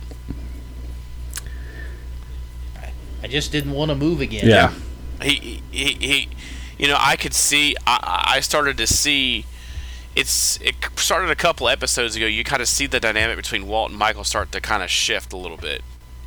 [3.26, 4.48] I just didn't want to move again.
[4.48, 4.72] yeah,
[5.20, 6.30] he, he, he,
[6.78, 9.46] you know, I could see, I, I started to see,
[10.16, 12.28] it's, it started a couple episodes ago.
[12.28, 15.34] You kind of see the dynamic between Walt and Michael start to kind of shift
[15.34, 15.82] a little bit.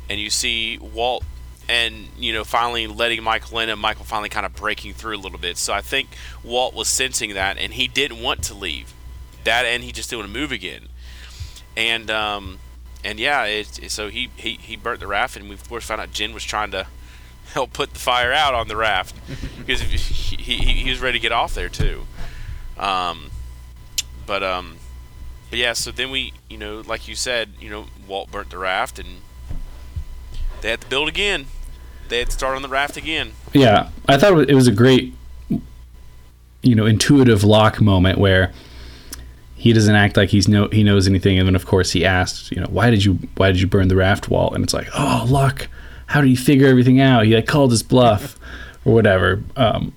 [0.09, 1.23] And you see Walt
[1.69, 5.21] and, you know, finally letting Michael in and Michael finally kind of breaking through a
[5.21, 5.55] little bit.
[5.57, 6.09] So I think
[6.43, 8.93] Walt was sensing that and he didn't want to leave.
[9.43, 10.87] That and he just didn't want to move again.
[11.77, 12.57] And, um,
[13.05, 15.85] and yeah, it, it- so he, he, he burnt the raft, and we of course
[15.85, 16.87] found out Jin was trying to
[17.53, 19.15] help put the fire out on the raft
[19.59, 22.07] because he, he, he was ready to get off there too.
[22.77, 23.29] Um,
[24.25, 24.77] but um,
[25.49, 28.57] but yeah, so then we, you know, like you said, you know, Walt burnt the
[28.57, 29.21] raft, and
[30.61, 31.45] they had to build again.
[32.09, 33.31] They had to start on the raft again.
[33.53, 33.89] yeah.
[34.07, 35.13] I thought it was a great,
[36.61, 38.51] you know, intuitive Locke moment where
[39.55, 42.49] he doesn't act like he's no he knows anything, and then of course he asks,
[42.51, 44.53] you know, why did you why did you burn the raft, wall?
[44.53, 45.67] And it's like, oh, Locke,
[46.07, 47.25] how did he figure everything out?
[47.25, 48.39] He like called his bluff
[48.85, 49.43] or whatever.
[49.55, 49.93] Um,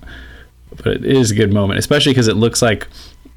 [0.75, 2.87] but it is a good moment, especially because it looks like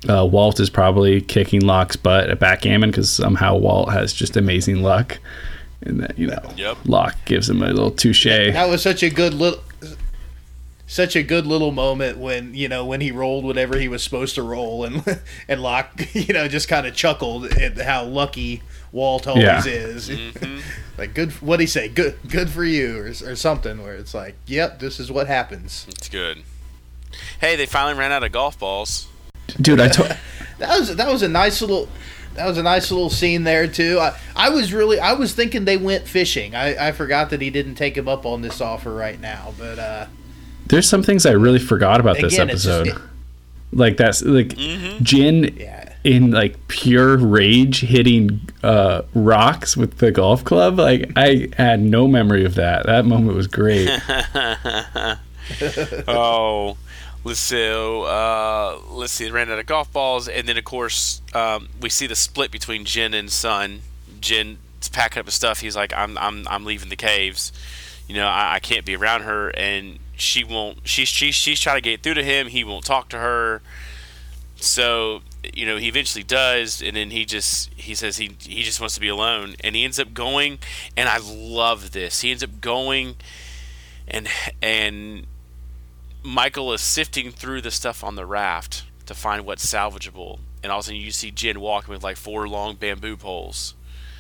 [0.09, 4.83] uh, Walt is probably kicking Locke's butt at backgammon because somehow Walt has just amazing
[4.83, 5.19] luck,
[5.87, 6.79] and that you know, Yep.
[6.85, 8.25] Locke gives him a little touche.
[8.25, 9.63] That was such a good little
[10.89, 14.37] such a good little moment when you know when he rolled whatever he was supposed
[14.37, 18.63] to roll and and Locke you know just kind of chuckled at how lucky
[18.93, 19.65] Walt always Yeah.
[19.67, 20.61] is mm-hmm.
[20.97, 24.15] like good what would he say good good for you or, or something where it's
[24.15, 26.43] like yep this is what happens It's good.
[27.41, 29.09] Hey, they finally ran out of golf balls.
[29.61, 30.15] Dude, I told.
[30.59, 31.89] that was that was a nice little
[32.37, 35.65] that was a nice little scene there too I, I was really I was thinking
[35.65, 38.93] they went fishing I, I forgot that he didn't take him up on this offer
[38.95, 40.07] right now but uh
[40.67, 43.03] There's some things I really forgot about this Again, it's just- episode.
[43.73, 44.57] like that's like
[45.03, 50.79] Jin yeah in like pure rage hitting uh, rocks with the golf club.
[50.79, 52.87] Like I had no memory of that.
[52.87, 53.89] That moment was great.
[56.07, 56.77] oh,
[57.35, 57.71] see.
[57.71, 59.31] Uh, let's see.
[59.31, 62.85] Ran out of golf balls, and then of course um, we see the split between
[62.85, 63.83] Jin and Sun.
[64.21, 64.59] Jin's
[64.93, 65.61] packing up his stuff.
[65.61, 67.53] He's like, "I'm, I'm, I'm leaving the caves.
[68.07, 70.87] You know, I, I can't be around her." And she won't.
[70.87, 72.49] She's, she's, she's trying to get through to him.
[72.49, 73.63] He won't talk to her.
[74.57, 75.23] So
[75.55, 78.95] you know, he eventually does, and then he just he says he he just wants
[78.95, 80.59] to be alone, and he ends up going.
[80.97, 82.21] And I love this.
[82.21, 83.17] He ends up going,
[84.09, 84.29] and
[84.63, 85.27] and
[86.27, 90.81] Michael is sifting through the stuff on the raft to find what's salvageable, and all
[90.81, 93.75] of a sudden you see Jin walking with like four long bamboo poles,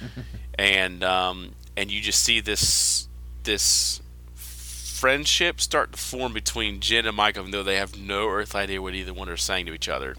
[0.59, 3.09] and um, and you just see this
[3.43, 4.01] this
[4.35, 8.81] friendship start to form between Jin and Michael, even though they have no earthly idea
[8.81, 10.17] what either one are saying to each other.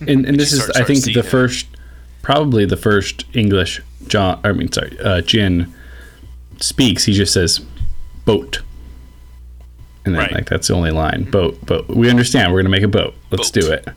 [0.00, 1.66] And, and this is, start- I think, the first,
[2.22, 4.40] probably the first English John.
[4.44, 5.74] I mean, sorry, uh, Jin
[6.60, 7.04] speaks.
[7.04, 7.58] He just says,
[8.24, 8.60] "boat,"
[10.08, 10.32] and then Right.
[10.32, 11.24] like that's the only line.
[11.30, 11.88] Boat, boat.
[11.88, 12.52] We understand.
[12.52, 13.14] We're gonna make a boat.
[13.30, 13.60] Let's Boat.
[13.62, 13.88] do it.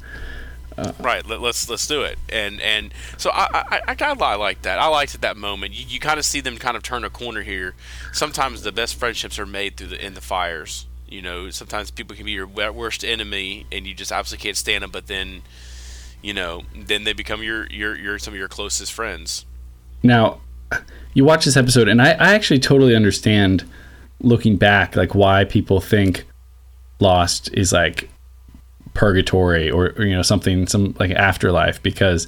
[0.77, 4.39] Uh, right, let, let's let's do it, and and so I I, I kind of
[4.39, 4.79] like that.
[4.79, 5.73] I liked at that moment.
[5.73, 7.75] You, you kind of see them kind of turn a corner here.
[8.13, 10.87] Sometimes the best friendships are made through the in the fires.
[11.09, 14.81] You know, sometimes people can be your worst enemy, and you just absolutely can't stand
[14.83, 14.91] them.
[14.91, 15.41] But then,
[16.21, 19.45] you know, then they become your your your some of your closest friends.
[20.01, 20.39] Now,
[21.13, 23.69] you watch this episode, and I, I actually totally understand
[24.21, 26.25] looking back, like why people think
[26.99, 28.09] Lost is like
[28.93, 32.27] purgatory or, or you know something some like afterlife because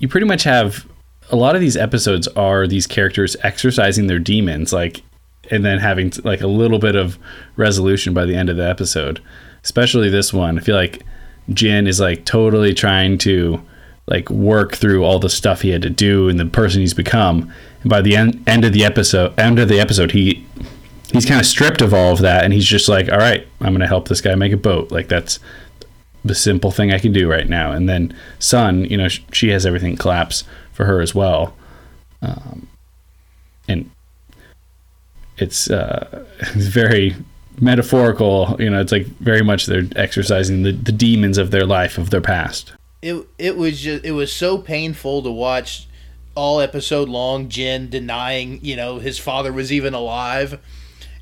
[0.00, 0.86] you pretty much have
[1.30, 5.02] a lot of these episodes are these characters exercising their demons like
[5.50, 7.18] and then having like a little bit of
[7.56, 9.22] resolution by the end of the episode.
[9.62, 11.04] Especially this one i feel like
[11.52, 13.60] jin is like totally trying to
[14.06, 17.52] like work through all the stuff he had to do and the person he's become.
[17.82, 20.44] And by the end, end of the episode end of the episode he
[21.12, 23.72] he's kind of stripped of all of that and he's just like all right i'm
[23.72, 24.90] gonna help this guy make a boat.
[24.90, 25.38] Like that's
[26.24, 27.72] the simple thing i can do right now.
[27.72, 31.54] And then sun you know she has everything collapse for her as well.
[32.22, 32.68] Um,
[33.68, 33.90] and
[35.38, 37.16] it's uh, very
[37.60, 41.98] metaphorical you know it's like very much they're exercising the, the demons of their life
[41.98, 42.72] of their past.
[43.02, 45.86] It it was just it was so painful to watch
[46.34, 50.60] all episode long Jin denying you know his father was even alive,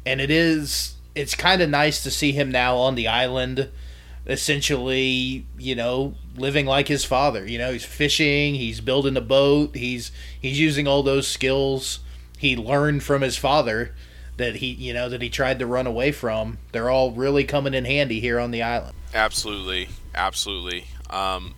[0.08, 3.68] and it is it's kind of nice to see him now on the island,
[4.26, 7.46] essentially you know living like his father.
[7.46, 12.00] You know he's fishing, he's building a boat, he's he's using all those skills
[12.38, 13.94] he learned from his father
[14.38, 16.56] that he you know that he tried to run away from.
[16.72, 18.94] They're all really coming in handy here on the island.
[19.12, 20.86] Absolutely, absolutely.
[21.10, 21.54] Um,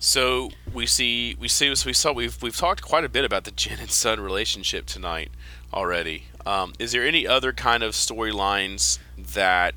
[0.00, 3.50] so we see, we see, we saw, we've we've talked quite a bit about the
[3.52, 5.30] Jin and Sun relationship tonight
[5.76, 6.24] already.
[6.44, 9.74] Um, is there any other kind of storylines that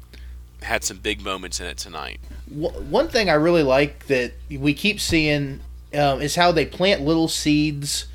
[0.62, 2.20] had some big moments in it tonight?
[2.50, 5.62] One thing I really like that we keep seeing
[5.94, 8.08] um, is how they plant little seeds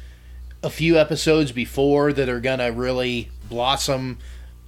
[0.63, 4.19] a few episodes before that are gonna really blossom,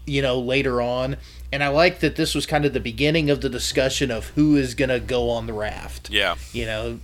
[0.04, 1.16] you know, later on.
[1.52, 4.56] And I like that this was kind of the beginning of the discussion of who
[4.56, 6.10] is gonna go on the raft.
[6.10, 6.36] Yeah.
[6.52, 7.00] You know,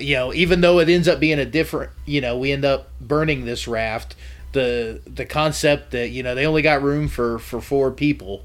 [0.00, 2.90] you know, even though it ends up being a different, you know, we end up
[3.00, 4.16] burning this raft.
[4.54, 8.44] The the concept that you know they only got room for for four people.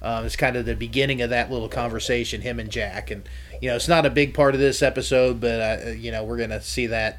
[0.00, 3.28] Um, it's kind of the beginning of that little conversation, him and Jack, and
[3.60, 6.38] you know it's not a big part of this episode, but uh, you know we're
[6.38, 7.18] gonna see that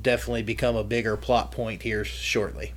[0.00, 2.72] definitely become a bigger plot point here shortly.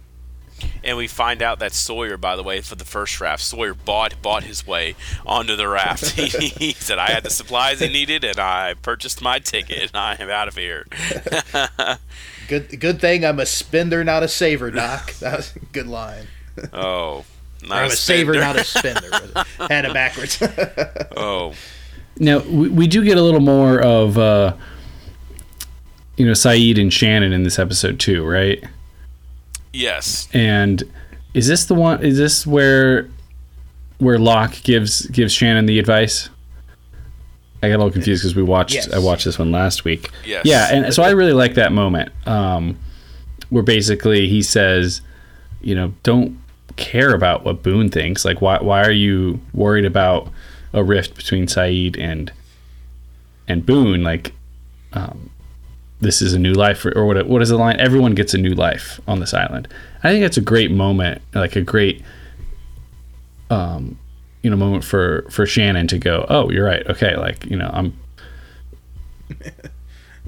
[0.83, 4.21] And we find out that Sawyer, by the way, for the first raft, Sawyer bought
[4.21, 4.95] bought his way
[5.25, 6.11] onto the raft.
[6.11, 10.15] he said, "I had the supplies he needed, and I purchased my ticket, and I
[10.17, 10.85] am out of here."
[12.47, 15.13] good good thing I'm a spender, not a saver, Doc.
[15.15, 16.27] That was a good line.
[16.73, 17.25] Oh,
[17.61, 19.09] not I'm a, a saver, not a spender.
[19.69, 20.41] Had it backwards.
[21.17, 21.53] oh.
[22.17, 24.17] Now we, we do get a little more of.
[24.17, 24.55] Uh,
[26.17, 28.63] you know Sayid and Shannon in this episode too, right?
[29.73, 30.29] Yes.
[30.33, 30.83] And
[31.33, 32.03] is this the one?
[32.03, 33.09] Is this where
[33.97, 36.29] where Locke gives gives Shannon the advice?
[37.63, 38.91] I got a little confused because we watched yes.
[38.91, 40.11] I watched this one last week.
[40.25, 40.45] Yes.
[40.45, 42.77] Yeah, and so I really like that moment um,
[43.49, 45.01] where basically he says,
[45.61, 46.39] you know, don't
[46.75, 48.25] care about what Boone thinks.
[48.25, 50.29] Like, why why are you worried about
[50.73, 52.31] a rift between Sayid and
[53.47, 54.03] and Boone?
[54.03, 54.33] Like,
[54.93, 55.29] um,
[56.01, 57.25] this is a new life, or, what?
[57.27, 57.79] What is the line?
[57.79, 59.67] Everyone gets a new life on this island.
[60.03, 62.03] I think that's a great moment, like a great,
[63.49, 63.97] um,
[64.45, 66.27] you know, moment for for Shannon to go.
[66.29, 66.85] Oh, you're right.
[66.87, 67.97] Okay, like you know, I'm.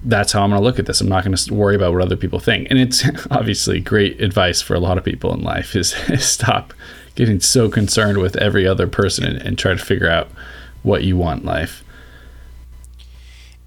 [0.04, 1.02] that's how I'm going to look at this.
[1.02, 2.68] I'm not going to worry about what other people think.
[2.72, 6.74] And it's obviously great advice for a lot of people in life is, is stop
[7.14, 10.30] getting so concerned with every other person and, and try to figure out
[10.82, 11.84] what you want life.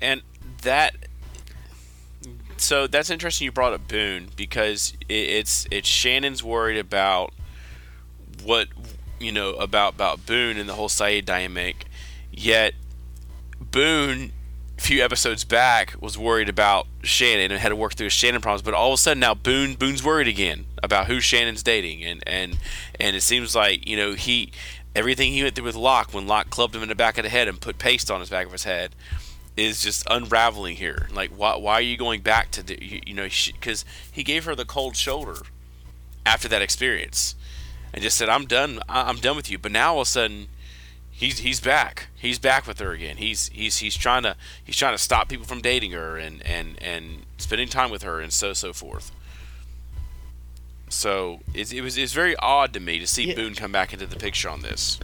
[0.01, 0.23] And
[0.63, 0.97] that
[2.57, 3.45] so that's interesting.
[3.45, 7.33] You brought up Boone because it's it's Shannon's worried about
[8.43, 8.69] what
[9.21, 11.87] you know about about Boone and the whole Sayid dynamic,
[12.33, 12.75] yet
[13.61, 14.33] Boone
[14.79, 18.41] a few episodes back was worried about Shannon and had to work through his Shannon
[18.41, 18.63] problems.
[18.63, 22.23] But all of a sudden now Boone Boone's worried again about who Shannon's dating, and
[22.27, 22.59] and
[22.99, 24.53] and it seems like you know he
[24.97, 27.31] everything he went through with Locke when Locke clubbed him in the back of the
[27.31, 28.95] head and put paste on his back of his head
[29.57, 31.09] is just unraveling here.
[31.13, 34.45] Like, why, why are you going back to, the, you, you know, because he gave
[34.47, 35.37] her the cold shoulder
[36.25, 37.35] after that experience
[37.93, 39.59] and just said, I'm done, I'm done with you.
[39.59, 40.49] But now all of a sudden,
[41.11, 42.09] he's he's back.
[42.15, 43.17] He's back with her again.
[43.17, 46.81] He's he's he's trying to he's trying to stop people from dating her and and
[46.83, 49.13] and spending time with her and so so forth.
[50.89, 53.35] So it, it was it's very odd to me to see yeah.
[53.35, 54.99] Boone come back into the picture on this.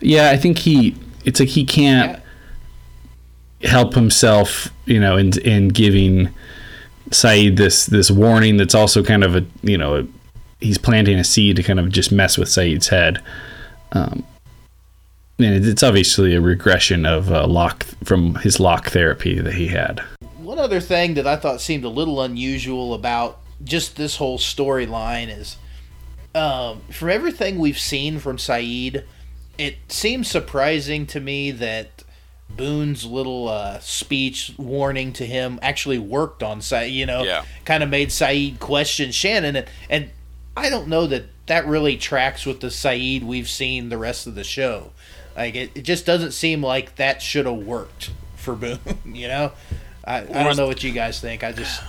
[0.00, 0.96] Yeah, I think he.
[1.24, 2.12] It's like he can't.
[2.12, 2.20] Yeah
[3.64, 6.28] help himself, you know, in in giving
[7.10, 10.06] Sayid this this warning that's also kind of a you know a,
[10.60, 13.22] he's planting a seed to kind of just mess with Sayid's head.
[13.92, 14.24] Um,
[15.38, 20.00] and it's obviously a regression of uh, Locke from his Locke therapy that he had.
[20.38, 25.36] One other thing that I thought seemed a little unusual about just this whole storyline
[25.36, 25.56] is,
[26.34, 29.04] um, from everything we've seen from Sayid,
[29.58, 32.04] it seems surprising to me that
[32.50, 36.92] Boone's little uh, speech warning to him actually worked on Sayid.
[36.92, 37.44] You know, yeah.
[37.64, 40.10] kind of made Sayid question Shannon, and and
[40.56, 44.34] I don't know that that really tracks with the Sayid we've seen the rest of
[44.34, 44.90] the show.
[45.36, 48.78] Like it, it just doesn't seem like that should have worked for Boone.
[49.04, 49.52] You know,
[50.04, 51.44] I, I don't know what you guys think.
[51.44, 51.82] I just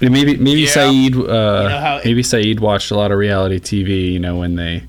[0.00, 0.68] maybe maybe yeah.
[0.68, 4.12] Sayid uh, you know maybe Sayid watched a lot of reality TV.
[4.12, 4.84] You know when they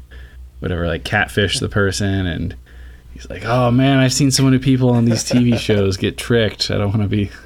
[0.59, 2.55] whatever like catfish the person and
[3.13, 6.71] he's like, "Oh man, I've seen so many people on these TV shows get tricked.
[6.71, 7.29] I don't want to be."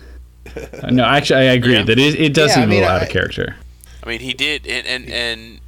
[0.92, 1.84] No, actually, I agree yeah.
[1.84, 3.56] that it, it does yeah, seem I mean, a little I, out of character.
[4.04, 5.60] I mean, he did, and and, and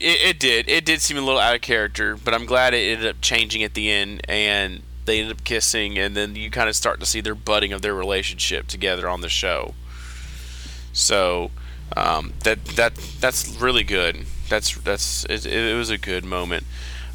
[0.00, 0.68] it, it, did.
[0.68, 3.62] It did seem a little out of character, but I'm glad it ended up changing
[3.62, 4.22] at the end.
[4.28, 7.72] And they ended up kissing, and then you kind of start to see their budding
[7.72, 9.74] of their relationship together on the show.
[10.92, 11.50] So
[11.96, 14.26] um, that that that's really good.
[14.48, 16.64] That's that's it, it was a good moment.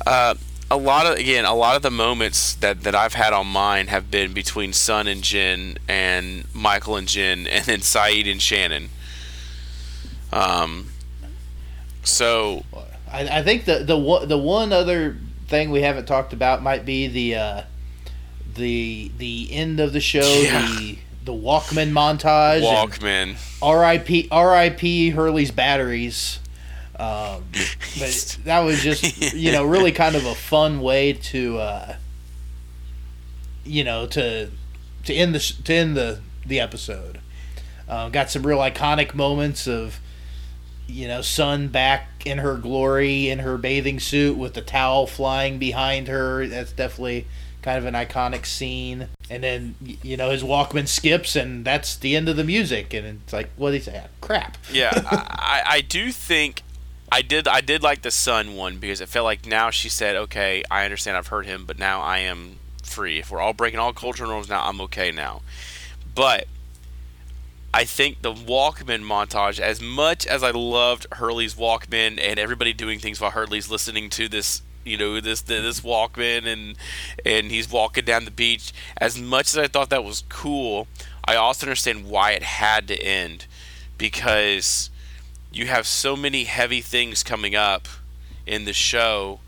[0.06, 0.36] Uh,
[0.70, 3.88] a lot of again, a lot of the moments that, that I've had on mine
[3.88, 8.90] have been between Sun and Jin, and Michael and Jin, and then Sayid and Shannon.
[10.32, 10.91] Um.
[12.04, 12.64] So
[13.12, 16.86] I, I think the the one the one other thing we haven't talked about might
[16.86, 17.62] be the uh,
[18.56, 20.68] the the end of the show Yeah.
[20.68, 22.62] the the Walkman montage.
[22.64, 23.36] Walkman.
[23.62, 24.28] R.I.P.
[24.32, 25.12] R.I.P.
[25.12, 26.40] Hurley's batteries.
[26.98, 27.44] Um,
[28.00, 31.96] but that was just you know really kind of a fun way to uh,
[33.64, 34.50] you know to
[35.06, 37.20] to end the to end the the episode.
[37.88, 40.00] Uh, got some real iconic moments of
[40.92, 45.58] you know Sun back in her glory in her bathing suit with the towel flying
[45.60, 46.48] behind her.
[46.48, 47.28] That's definitely
[47.62, 49.08] kind of an iconic scene.
[49.30, 52.94] And then you know his Walkman skips, and that's the end of the music.
[52.94, 54.10] And it's like, what is that?
[54.22, 54.58] Crap.
[54.72, 56.64] Yeah, I, I do think
[57.12, 60.16] I did I did like the Sun one because it felt like now she said,
[60.16, 63.20] okay, I understand I've hurt him, but now I am free.
[63.20, 65.42] If we're all breaking all cultural norms now, I'm okay now.
[66.14, 66.48] But
[67.74, 73.00] I think the Walkman montage, as much as I loved Hurley's Walkman and everybody doing
[73.00, 76.76] things while Hurley's listening to this, you know, this this Walkman and
[77.26, 80.88] and he's walking down the beach, as much as I thought that was cool,
[81.24, 83.46] I also understand why it had to end
[83.98, 84.90] because
[85.54, 87.88] you have so many heavy things coming up
[88.46, 89.40] in the show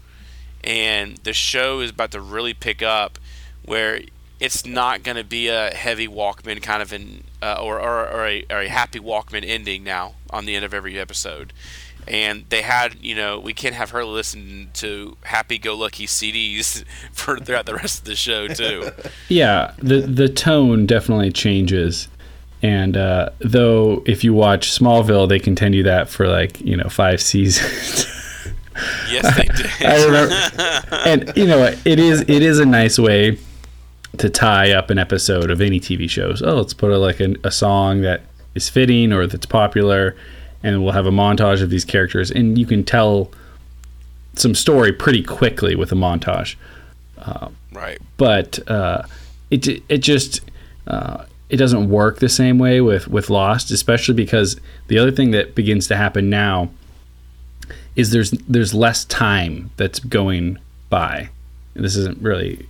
[0.63, 3.19] and the show is about to really pick up
[3.65, 4.01] where
[4.39, 8.25] it's not going to be a heavy Walkman kind of an uh, or, or, or,
[8.25, 11.51] a, or a happy Walkman ending now on the end of every episode.
[12.07, 17.65] And they had, you know, we can't have her listen to happy-go-lucky CDs for throughout
[17.65, 18.91] the rest of the show too.
[19.29, 22.07] Yeah, the the tone definitely changes.
[22.61, 27.21] And uh, though if you watch Smallville, they continue that for like you know five
[27.21, 28.05] seasons.
[29.09, 29.71] yes, they did.
[29.81, 30.35] I remember,
[31.05, 31.73] and you know?
[31.83, 33.39] It is it is a nice way
[34.17, 36.41] to tie up an episode of any TV shows.
[36.41, 38.21] Oh, let's put a, like a, a song that
[38.55, 40.15] is fitting or that's popular,
[40.61, 43.31] and we'll have a montage of these characters, and you can tell
[44.35, 46.55] some story pretty quickly with a montage.
[47.71, 47.99] right.
[48.17, 49.03] But uh,
[49.49, 50.41] it it just
[50.87, 55.31] uh, it doesn't work the same way with with Lost, especially because the other thing
[55.31, 56.69] that begins to happen now
[57.95, 60.57] is there's there's less time that's going
[60.89, 61.29] by.
[61.75, 62.67] And this isn't really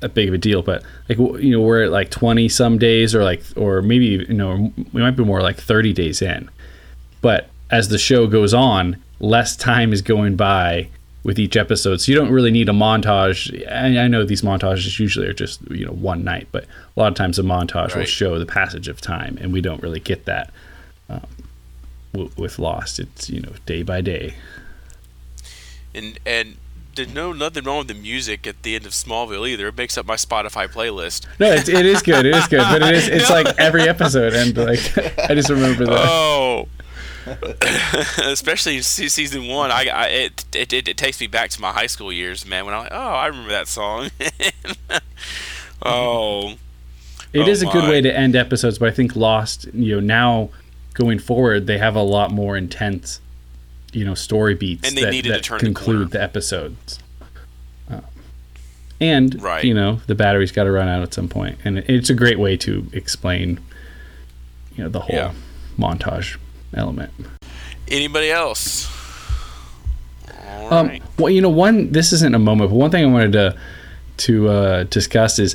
[0.00, 3.14] that big of a deal, but like you know we're at like twenty some days,
[3.14, 6.50] or like or maybe you know we might be more like thirty days in.
[7.22, 10.88] But as the show goes on, less time is going by
[11.24, 13.50] with each episode, so you don't really need a montage.
[13.68, 17.08] I, I know these montages usually are just you know one night, but a lot
[17.08, 20.24] of times a montage will show the passage of time, and we don't really get
[20.26, 20.52] that
[21.08, 21.26] um,
[22.12, 23.00] w- with Lost.
[23.00, 24.34] It's you know day by day.
[25.94, 26.56] and and
[26.96, 29.68] there's no nothing wrong with the music at the end of Smallville either.
[29.68, 31.26] It makes up my Spotify playlist.
[31.38, 32.26] No, it's, it is good.
[32.26, 34.80] It is good, but it is it's like every episode, and like
[35.18, 35.98] I just remember that.
[35.98, 36.68] Oh,
[38.24, 41.86] especially season one, I, I it, it, it it takes me back to my high
[41.86, 42.64] school years, man.
[42.64, 44.10] When I like oh I remember that song.
[45.82, 46.54] oh,
[47.32, 50.00] It Oh is a good way to end episodes, but I think Lost, you know,
[50.00, 50.50] now
[50.94, 53.20] going forward, they have a lot more intense,
[53.96, 56.04] you know, story beats And they that, needed to turn conclude corner.
[56.10, 56.98] the, episodes.
[57.90, 58.00] Uh,
[59.00, 59.64] and Right.
[59.64, 62.38] you know, the battery's got to run out at some point, and it's a great
[62.38, 63.58] way to explain,
[64.76, 65.32] you know, the whole Yeah.
[65.78, 66.36] montage
[66.74, 67.10] element.
[67.88, 68.88] anybody else?
[70.44, 71.02] All Um, right.
[71.18, 73.54] well, you know, one this isn't a moment, but one thing I wanted to
[74.18, 75.54] to uh, discuss is,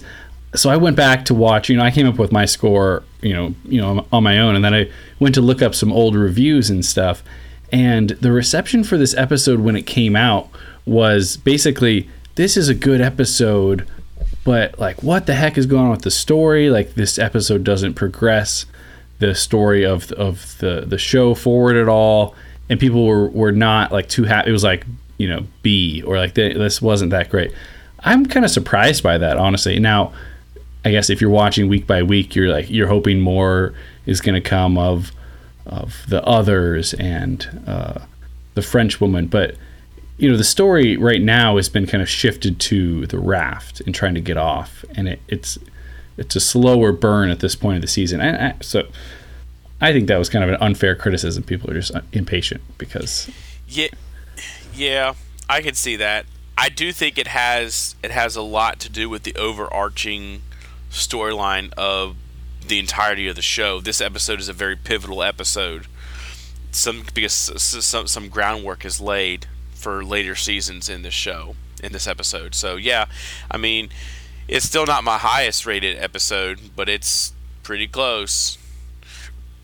[0.55, 1.67] so I went back to watch.
[1.69, 4.55] You know, I came up with my score, you know, you know, on my own,
[4.55, 4.87] and then I
[5.19, 7.21] went to look up some old reviews and stuff.
[7.71, 10.49] And the reception for this episode when it came out
[10.85, 13.87] was basically, this is a good episode,
[14.43, 16.69] but like, what the heck is going on with the story?
[16.69, 18.65] Like, this episode doesn't progress
[19.21, 22.35] the story of of the the show forward at all,
[22.69, 24.49] and people were were not like too happy.
[24.49, 24.85] It was like
[25.17, 27.53] you know B or like th- this wasn't that great.
[27.99, 29.79] I'm kind of surprised by that, honestly.
[29.79, 30.11] Now,
[30.83, 33.73] I guess if you're watching week by week, you're like you're hoping more
[34.07, 35.11] is going to come of
[35.65, 37.99] of the others and uh,
[38.53, 39.55] the French woman, but
[40.17, 43.95] you know the story right now has been kind of shifted to the raft and
[43.95, 45.57] trying to get off, and it, it's
[46.17, 48.21] it's a slower burn at this point of the season.
[48.21, 48.87] And I, so
[49.79, 51.43] I think that was kind of an unfair criticism.
[51.43, 53.29] People are just impatient because
[53.67, 53.87] Yeah,
[54.75, 55.15] yeah,
[55.49, 56.25] I can see that.
[56.57, 60.43] I do think it has it has a lot to do with the overarching
[60.91, 62.15] storyline of
[62.67, 63.81] the entirety of the show.
[63.81, 65.87] This episode is a very pivotal episode.
[66.71, 72.07] Some because some some groundwork is laid for later seasons in this show in this
[72.07, 72.55] episode.
[72.55, 73.05] So yeah,
[73.49, 73.89] I mean,
[74.47, 77.33] it's still not my highest rated episode, but it's
[77.63, 78.57] pretty close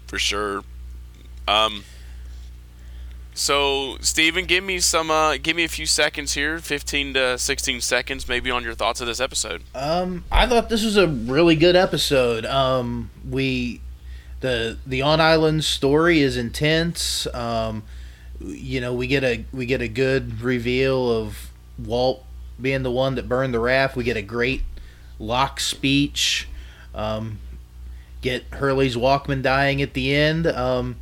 [0.07, 0.63] for sure.
[1.47, 1.83] Um,
[3.37, 7.79] so, Steven, give me some, uh, give me a few seconds here, fifteen to sixteen
[7.81, 9.61] seconds, maybe on your thoughts of this episode.
[9.75, 12.45] Um, I thought this was a really good episode.
[12.45, 13.81] Um, we,
[14.39, 17.27] the the on island story is intense.
[17.33, 17.83] Um,
[18.41, 22.23] you know, we get a we get a good reveal of Walt
[22.59, 23.95] being the one that burned the raft.
[23.95, 24.63] We get a great
[25.19, 26.47] Locke speech.
[26.95, 27.37] Um,
[28.21, 30.47] get Hurley's Walkman dying at the end.
[30.47, 30.95] Um,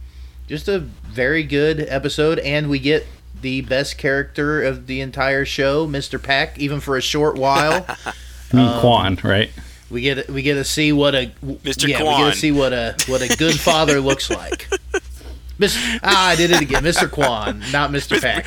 [0.47, 3.05] just a very good episode, and we get
[3.41, 6.19] the best character of the entire show, Mr.
[6.19, 7.85] Paik, even for a short while.
[8.05, 8.13] I
[8.55, 9.51] mean, um, Kwon, right?
[9.89, 11.87] We get we get to see what a Mr.
[11.87, 12.17] Yeah, Kwon.
[12.17, 14.67] we get to see what a what a good father looks like.
[15.59, 15.99] Mr.
[16.03, 17.07] Ah, I did it again, Mr.
[17.07, 18.17] Kwon, not Mr.
[18.17, 18.45] Paik.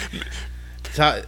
[0.94, 1.26] Talk,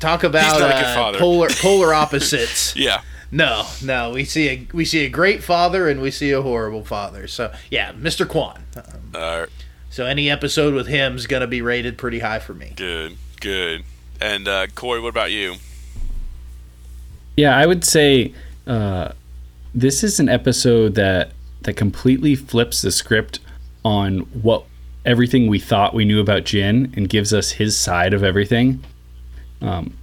[0.00, 2.74] talk about uh, polar polar opposites.
[2.74, 3.02] yeah.
[3.30, 6.84] No, no, we see a we see a great father and we see a horrible
[6.84, 7.26] father.
[7.26, 8.26] So yeah, Mr.
[8.26, 8.58] Kwon.
[8.76, 9.46] Um, uh,
[9.94, 12.72] so any episode with him is gonna be rated pretty high for me.
[12.74, 13.84] Good, good.
[14.20, 15.54] And uh, Corey, what about you?
[17.36, 18.34] Yeah, I would say
[18.66, 19.12] uh,
[19.72, 21.30] this is an episode that
[21.60, 23.38] that completely flips the script
[23.84, 24.64] on what
[25.06, 28.82] everything we thought we knew about Jin and gives us his side of everything.
[29.62, 29.96] Um,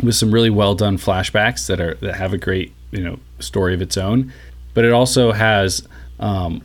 [0.00, 3.74] with some really well done flashbacks that are that have a great you know story
[3.74, 4.32] of its own,
[4.72, 5.84] but it also has
[6.20, 6.62] um,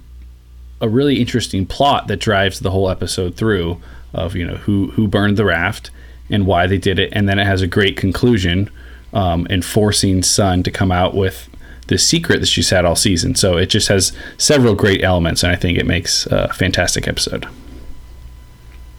[0.82, 3.82] a really interesting plot that drives the whole episode through
[4.14, 5.92] of you know who who burned the raft
[6.30, 8.70] and why they did it, and then it has a great conclusion,
[9.14, 11.50] um, and forcing Sun to come out with
[11.88, 13.34] the secret that she's had all season.
[13.36, 17.48] So it just has several great elements, and I think it makes a fantastic episode.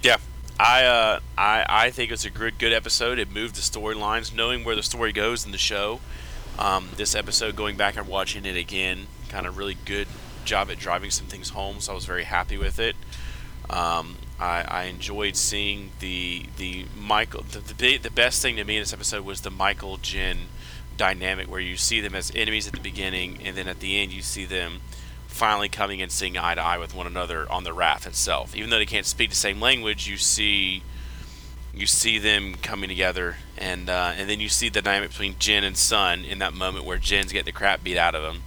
[0.02, 0.16] Yeah,
[0.58, 3.18] I uh, I I think it's a good good episode.
[3.18, 6.00] It moved the storylines, knowing where the story goes in the show.
[6.58, 10.08] Um, this episode, going back and watching it again, kind of really good
[10.48, 12.96] job at driving some things home, so I was very happy with it.
[13.70, 17.42] Um, I, I, enjoyed seeing the the Michael.
[17.42, 20.46] The, the, the best thing to me in this episode was the Michael Jin
[20.96, 24.10] dynamic, where you see them as enemies at the beginning, and then at the end
[24.10, 24.80] you see them
[25.26, 28.56] finally coming and seeing eye to eye with one another on the raft itself.
[28.56, 30.82] Even though they can't speak the same language, you see
[31.74, 35.62] you see them coming together, and uh, and then you see the dynamic between Jin
[35.62, 38.44] and Sun in that moment where Jin's getting the crap beat out of him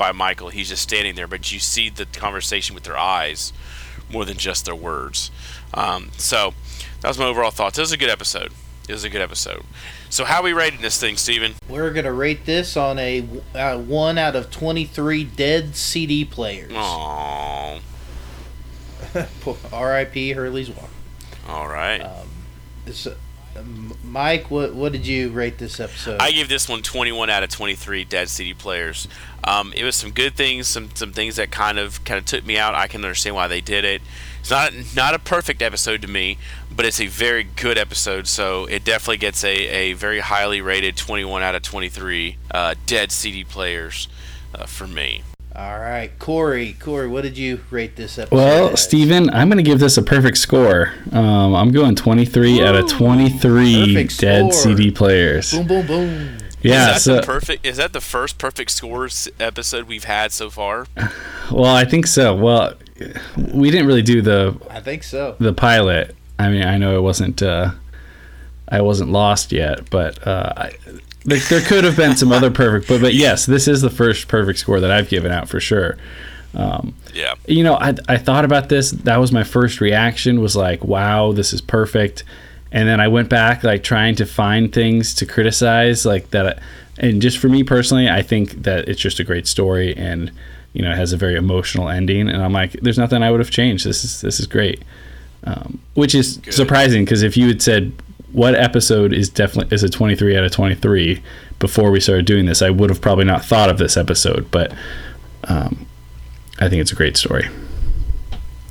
[0.00, 0.48] by Michael.
[0.48, 3.52] He's just standing there, but you see the conversation with their eyes
[4.10, 5.30] more than just their words.
[5.74, 6.54] Um, so
[7.02, 7.76] that was my overall thoughts.
[7.76, 8.50] It was a good episode.
[8.88, 9.62] It was a good episode.
[10.08, 11.52] So how are we rating this thing, Steven?
[11.68, 16.72] We're gonna rate this on a uh, one out of twenty-three dead CD players.
[16.72, 17.80] Aww.
[19.72, 20.30] R.I.P.
[20.30, 20.90] Hurley's Walk.
[21.46, 22.00] All right.
[22.00, 22.28] Um,
[22.86, 23.06] this,
[24.04, 26.20] Mike, what what did you rate this episode?
[26.20, 29.08] I give this one 21 out of 23 dead CD players.
[29.44, 32.44] Um, it was some good things, some some things that kind of kind of took
[32.44, 32.74] me out.
[32.74, 34.02] I can understand why they did it.
[34.40, 36.38] It's not not a perfect episode to me,
[36.74, 38.26] but it's a very good episode.
[38.26, 43.12] So it definitely gets a, a very highly rated 21 out of 23 uh, dead
[43.12, 44.08] CD players
[44.54, 45.22] uh, for me.
[45.54, 46.76] All right, Corey.
[46.78, 48.36] Corey, what did you rate this episode?
[48.36, 48.82] Well, as?
[48.82, 50.92] Steven, I'm going to give this a perfect score.
[51.10, 54.52] Um, I'm going 23 Ooh, out of 23 dead score.
[54.52, 55.52] CD players.
[55.52, 56.38] Boom, boom, boom.
[56.62, 57.66] Yeah, is that so, perfect.
[57.66, 60.86] Is that the first perfect scores episode we've had so far?
[61.50, 62.32] Well, I think so.
[62.36, 62.74] Well,
[63.36, 64.56] we didn't really do the.
[64.70, 65.34] I think so.
[65.40, 66.14] The pilot.
[66.38, 67.42] I mean, I know it wasn't.
[67.42, 67.72] Uh,
[68.68, 70.72] I wasn't lost yet, but uh, I,
[71.24, 74.28] there, there could have been some other perfect, but but yes, this is the first
[74.28, 75.96] perfect score that I've given out for sure.
[76.54, 77.34] Um, yeah.
[77.46, 78.90] You know, I I thought about this.
[78.90, 80.40] That was my first reaction.
[80.40, 82.24] Was like, wow, this is perfect.
[82.72, 86.60] And then I went back, like trying to find things to criticize, like that.
[86.98, 90.30] And just for me personally, I think that it's just a great story, and
[90.72, 92.28] you know, it has a very emotional ending.
[92.28, 93.84] And I'm like, there's nothing I would have changed.
[93.84, 94.82] This is this is great.
[95.42, 96.52] Um, which is Good.
[96.52, 97.92] surprising because if you had said
[98.32, 101.22] what episode is definitely is a 23 out of 23
[101.58, 102.62] before we started doing this?
[102.62, 104.72] I would have probably not thought of this episode but
[105.44, 105.86] um,
[106.58, 107.48] i think it's a great story.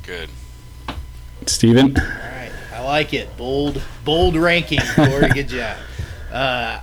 [0.02, 0.28] Good.
[1.46, 1.98] Steven?
[1.98, 2.52] All right.
[2.74, 3.36] I like it.
[3.36, 4.80] Bold bold ranking.
[4.96, 5.76] Corey good job
[6.32, 6.80] uh,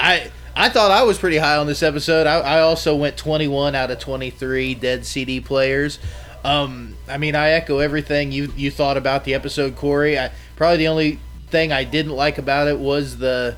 [0.00, 2.28] i I thought I was pretty high on this episode.
[2.28, 5.98] I, I also went 21 out of 23 dead CD players.
[6.44, 10.18] Um, I mean, I echo everything you you thought about the episode, Corey.
[10.18, 11.18] I, probably the only
[11.54, 13.54] thing I didn't like about it was the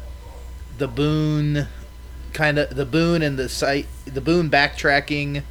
[0.77, 1.67] the Boone
[2.35, 5.43] kind of the Boone and the site the Boone backtracking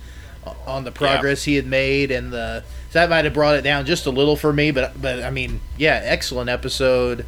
[0.68, 3.88] on the progress he had made and the so that might have brought it down
[3.88, 7.26] just a little for me but but I mean yeah excellent episode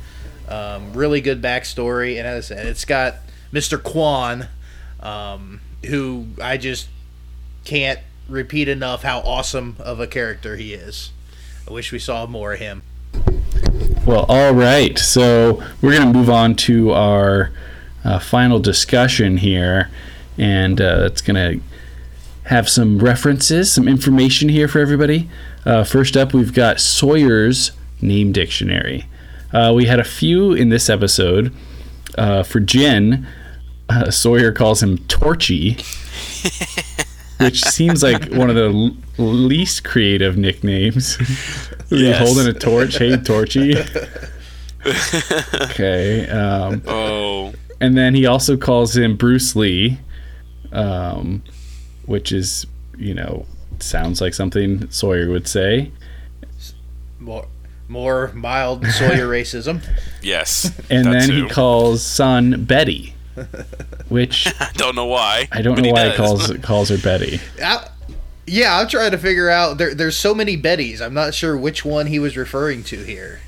[0.47, 2.20] um, really good backstory.
[2.20, 3.15] And as I said it's got
[3.51, 3.80] Mr.
[3.80, 4.49] Kwon
[5.03, 6.89] um, who I just
[7.65, 7.99] can't
[8.30, 11.11] repeat enough how awesome of a character he is.
[11.68, 12.84] I wish we saw more of him
[14.05, 14.97] Well, all right.
[14.97, 17.51] So we're going to move on to our
[18.03, 19.89] uh, final discussion here,
[20.37, 21.63] and uh, it's going to
[22.49, 25.29] have some references, some information here for everybody.
[25.65, 29.05] Uh, first up, we've got Sawyer's Name Dictionary.
[29.51, 31.53] Uh, we had a few in this episode.
[32.17, 33.27] Uh, for Jin,
[34.09, 35.75] Sawyer calls him Torchy,
[37.39, 41.15] which seems like one of the l- least creative nicknames.
[41.89, 42.19] He's Yes.
[42.27, 42.97] holding a torch.
[42.97, 43.75] Hey, Torchy.
[45.61, 46.27] okay.
[46.29, 49.99] Um, Oh, and then he also calls him Bruce Lee,
[50.71, 51.43] um,
[52.05, 52.65] which is,
[52.97, 53.45] you know,
[53.79, 55.91] sounds like something Sawyer would say.
[57.19, 57.47] more
[57.89, 59.81] more mild Sawyer racism
[60.21, 60.71] yes.
[60.89, 61.43] And then too.
[61.45, 63.13] he calls Sun Betty,
[64.09, 65.47] which I don't know why.
[65.51, 67.39] I don't but know why he calls calls her Betty.
[67.63, 67.88] I,
[68.45, 71.83] yeah I'm trying to figure out there, there's so many Bettys I'm not sure which
[71.85, 73.39] one he was referring to here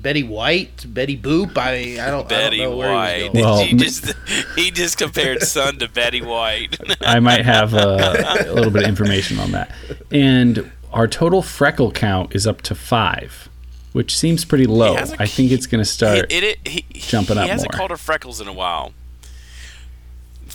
[0.00, 3.32] Betty White Betty Boop I I don't, Betty I don't know where he White.
[3.34, 3.44] was going.
[3.44, 4.14] Well, he just
[4.56, 6.78] he just compared Sun to Betty White.
[7.02, 9.70] I might have uh, a little bit of information on that.
[10.10, 13.50] And our total freckle count is up to five,
[13.92, 14.94] which seems pretty low.
[14.94, 16.32] hasn't- I think it's going to start.
[16.32, 17.78] it, it, he, jumping he up hasn't more.
[17.78, 18.94] called her Freckles in a while.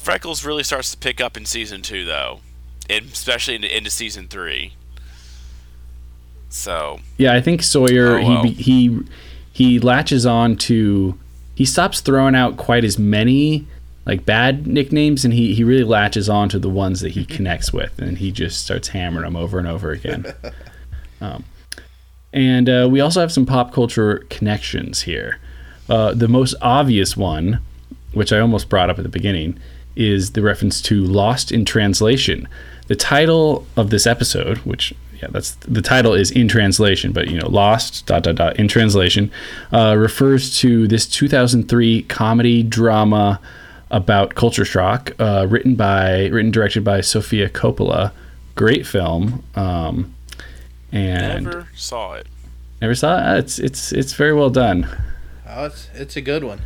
[0.05, 2.41] Freckles really starts to pick up in season two, though,
[2.87, 4.73] and especially into, into season three.
[6.49, 8.43] So Yeah, I think Sawyer Oh, well.
[8.43, 8.99] he he
[9.51, 11.17] he latches on to
[11.55, 13.65] he stops throwing out quite as many
[14.05, 17.73] like bad nicknames and he he really latches on to the ones that he connects
[17.73, 20.25] with and he just starts hammering them over and over again.
[21.19, 21.43] um,
[22.31, 25.39] and uh, we also have some pop culture connections here.
[25.89, 27.59] Uh, the most obvious one,
[28.13, 29.59] which I almost brought up at the beginning,
[29.95, 32.47] is the reference to Lost in Translation.
[32.87, 37.39] The title of this episode, which yeah, that's the title is in translation, but you
[37.39, 39.31] know, Lost dot dot dot in translation,
[39.71, 43.39] uh, refers to this 2003 comedy drama
[43.91, 48.11] about culture shock, uh, written by written directed by Sofia Coppola.
[48.55, 49.43] Great film.
[49.55, 50.13] Um,
[50.91, 52.27] and never saw it.
[52.81, 53.39] Never saw it.
[53.39, 54.87] It's it's it's very well done.
[55.47, 56.59] oh it's it's a good one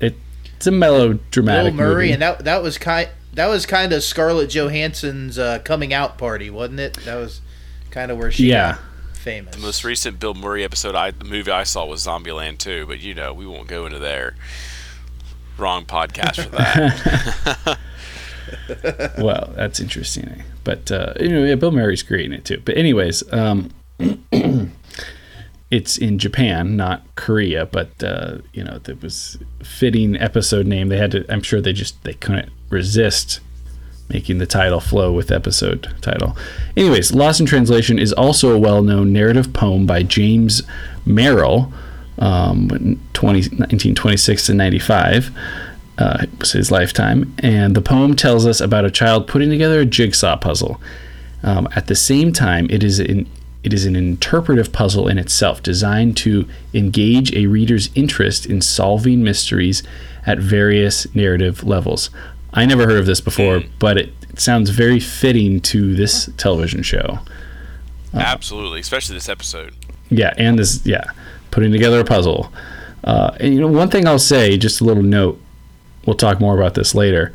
[0.00, 0.14] It,
[0.60, 2.12] it's a melodramatic Bill Murray movie.
[2.12, 6.50] and that that was kind that was kind of Scarlett Johansson's uh, coming out party
[6.50, 7.40] wasn't it that was
[7.90, 8.72] kind of where she Yeah.
[8.72, 12.58] got famous The most recent Bill Murray episode, I the movie I saw was Zombieland
[12.58, 14.34] 2, but you know we won't go into there.
[15.56, 17.78] Wrong podcast for that.
[19.18, 20.42] well, that's interesting.
[20.64, 22.60] But uh, you know, yeah, Bill Murray's great in it too.
[22.64, 23.70] But anyways, um,
[25.70, 27.66] it's in Japan, not Korea.
[27.66, 30.88] But uh, you know, it was fitting episode name.
[30.88, 31.32] They had to.
[31.32, 33.40] I'm sure they just they couldn't resist
[34.08, 36.36] making the title flow with episode title.
[36.76, 40.62] Anyways, Lost in Translation is also a well-known narrative poem by James
[41.06, 41.72] Merrill,
[42.18, 42.68] um,
[43.12, 45.30] 20, 1926 to 95.
[45.96, 49.84] Uh, was his lifetime, and the poem tells us about a child putting together a
[49.84, 50.80] jigsaw puzzle.
[51.42, 53.28] Um, at the same time, it is an
[53.62, 59.22] it is an interpretive puzzle in itself, designed to engage a reader's interest in solving
[59.22, 59.82] mysteries
[60.26, 62.10] at various narrative levels.
[62.52, 66.82] I never heard of this before, but it, it sounds very fitting to this television
[66.82, 67.20] show.
[68.14, 69.74] Absolutely, especially this episode.
[70.08, 71.04] Yeah, and this, yeah,
[71.50, 72.52] putting together a puzzle.
[73.04, 75.40] Uh, and you know, one thing I'll say, just a little note.
[76.06, 77.32] We'll talk more about this later.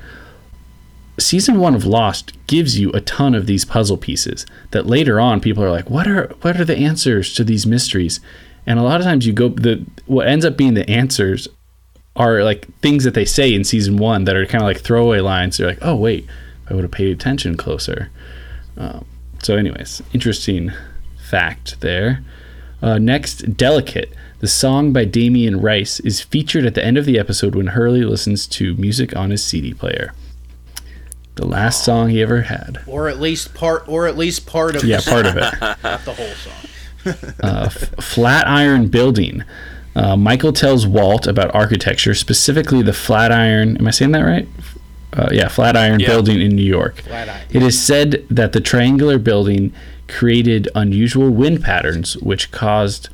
[1.17, 5.39] Season one of Lost gives you a ton of these puzzle pieces that later on
[5.39, 8.19] people are like, "What are what are the answers to these mysteries?"
[8.67, 11.47] And a lot of times you go the what ends up being the answers
[12.15, 15.19] are like things that they say in season one that are kind of like throwaway
[15.19, 15.57] lines.
[15.57, 16.27] They're like, "Oh wait,
[16.69, 18.09] I would have paid attention closer."
[18.77, 19.05] Um,
[19.41, 20.71] so, anyways, interesting
[21.17, 22.23] fact there.
[22.81, 24.13] Uh, next, Delicate.
[24.39, 28.03] The song by Damien Rice is featured at the end of the episode when Hurley
[28.03, 30.13] listens to music on his CD player.
[31.35, 32.79] The last song he ever had.
[32.87, 35.43] or at least part or at least part of Yeah, the, part of it.
[35.61, 39.43] not the whole song Uh, Flatiron Building.
[39.95, 43.77] Uh, Michael tells Walt about architecture, specifically the Flatiron.
[43.77, 44.47] Am I saying that right?
[45.13, 46.07] Uh, yeah, Flatiron Yeah.
[46.07, 47.01] Building in New York.
[47.01, 47.37] Flatiron.
[47.51, 49.71] It is said that the triangular building
[50.07, 53.09] created unusual wind patterns, which caused,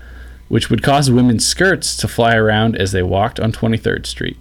[0.47, 4.37] which would cause women's skirts to fly around as they walked on 23rd Street.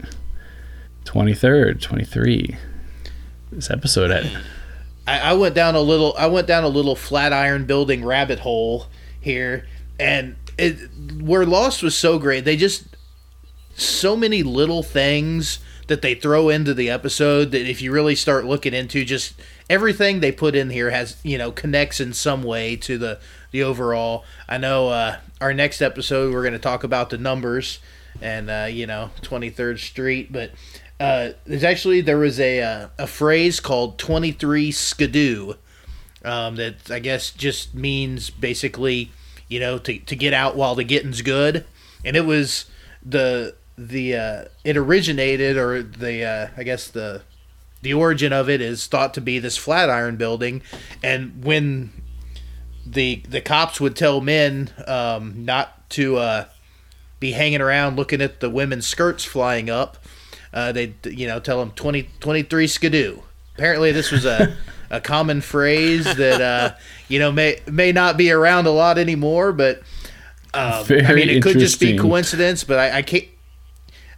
[1.05, 2.57] 23rd, 23.
[3.53, 4.31] This episode had
[5.07, 6.15] I, I went down a little.
[6.17, 8.87] I went down a little Flatiron Building rabbit hole
[9.21, 9.67] here,
[9.99, 10.79] and it
[11.21, 12.45] where Lost was so great.
[12.45, 12.85] They just
[13.75, 18.45] so many little things that they throw into the episode that if you really start
[18.45, 19.35] looking into just
[19.69, 23.19] everything they put in here has you know connects in some way to the
[23.51, 27.81] the overall i know uh our next episode we're going to talk about the numbers
[28.23, 30.53] and uh you know 23rd street but
[31.01, 35.55] uh there's actually there was a uh, a phrase called 23 skidoo
[36.25, 39.11] um that i guess just means basically
[39.51, 41.67] you know to, to get out while the getting's good.
[42.03, 42.65] And it was
[43.05, 47.21] the the uh, it originated or the uh, I guess the
[47.83, 50.63] the origin of it is thought to be this Flatiron building,
[51.03, 51.93] and when
[52.87, 56.47] the the cops would tell men um, not to
[57.19, 59.99] be hanging around looking at the women's skirts flying up,
[60.53, 63.21] uh, they you know tell them 20, 23 skidoo.
[63.55, 64.57] Apparently, this was a
[64.91, 66.75] a common phrase that uh,
[67.09, 69.83] you know may may not be around a lot anymore, but.
[70.53, 73.25] Um, I mean, it could just be coincidence, but I, I can't.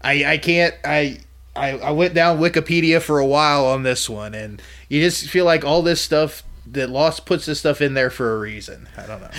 [0.00, 0.74] I I can't.
[0.82, 1.20] I,
[1.54, 5.44] I I went down Wikipedia for a while on this one, and you just feel
[5.44, 6.42] like all this stuff
[6.72, 8.88] that Lost puts this stuff in there for a reason.
[8.96, 9.30] I don't know.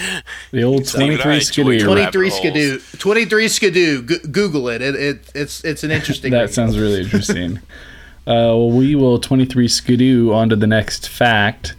[0.51, 1.71] the old Even 23 skidoo.
[1.71, 2.39] your Twenty rabbit three holes.
[2.41, 2.79] skidoo.
[2.97, 4.03] Twenty three skidoo.
[4.03, 4.81] G- Google it.
[4.81, 5.31] It, it.
[5.35, 6.31] It's it's an interesting.
[6.31, 6.53] That read.
[6.53, 7.57] sounds really interesting.
[8.27, 11.75] uh, well, we will 23 skidoo on to the next fact,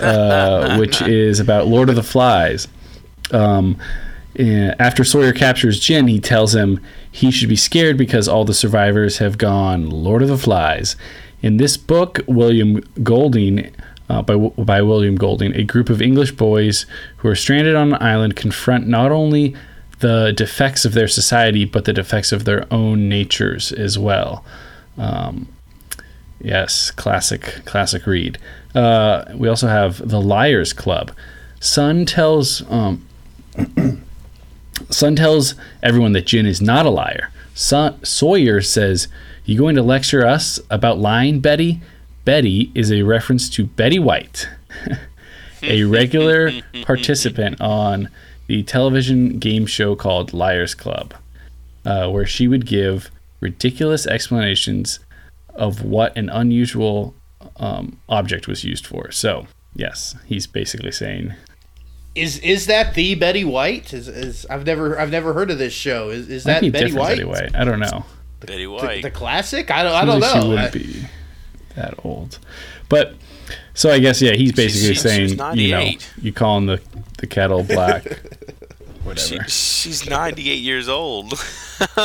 [0.00, 2.68] uh, which is about Lord of the Flies.
[3.32, 3.78] Um,
[4.38, 6.80] after Sawyer captures Jin, he tells him
[7.10, 10.96] he should be scared because all the survivors have gone Lord of the Flies.
[11.42, 13.74] In this book, William Golding,
[14.10, 16.84] uh, by, by William Golding, a group of English boys
[17.18, 19.54] who are stranded on an island confront not only
[20.00, 24.44] the defects of their society, but the defects of their own natures as well.
[24.98, 25.48] Um,
[26.40, 28.38] yes, classic, classic read.
[28.74, 31.12] Uh, we also have the Liars Club.
[31.60, 33.06] Sun tells um,
[34.90, 35.54] Sun tells
[35.84, 37.30] everyone that Jin is not a liar.
[37.54, 39.06] Son, Sawyer says,
[39.44, 41.80] "You going to lecture us about lying, Betty?"
[42.30, 44.48] Betty is a reference to Betty White,
[45.64, 46.52] a regular
[46.82, 48.08] participant on
[48.46, 51.12] the television game show called Liars Club,
[51.84, 53.10] uh, where she would give
[53.40, 55.00] ridiculous explanations
[55.56, 57.16] of what an unusual
[57.56, 59.10] um, object was used for.
[59.10, 61.34] So, yes, he's basically saying
[62.14, 63.92] Is is that the Betty White?
[63.92, 66.10] Is, is I've never I've never heard of this show.
[66.10, 67.16] Is is that be Betty White?
[67.16, 67.56] Betty White.
[67.56, 68.04] I don't know.
[68.38, 69.02] The, Betty White.
[69.02, 69.72] the classic?
[69.72, 70.42] I don't I don't Usually know.
[70.42, 71.06] She wouldn't I- be
[71.80, 72.38] that old.
[72.88, 73.14] But
[73.74, 76.12] so I guess yeah, he's basically she's- saying she's you know 98.
[76.22, 76.80] you calling the
[77.18, 78.04] the kettle black,
[79.16, 79.48] She, whatever.
[79.50, 81.32] she's 98 years old.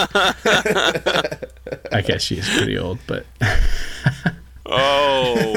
[1.91, 3.25] I guess she is pretty old, but
[4.67, 5.55] Oh,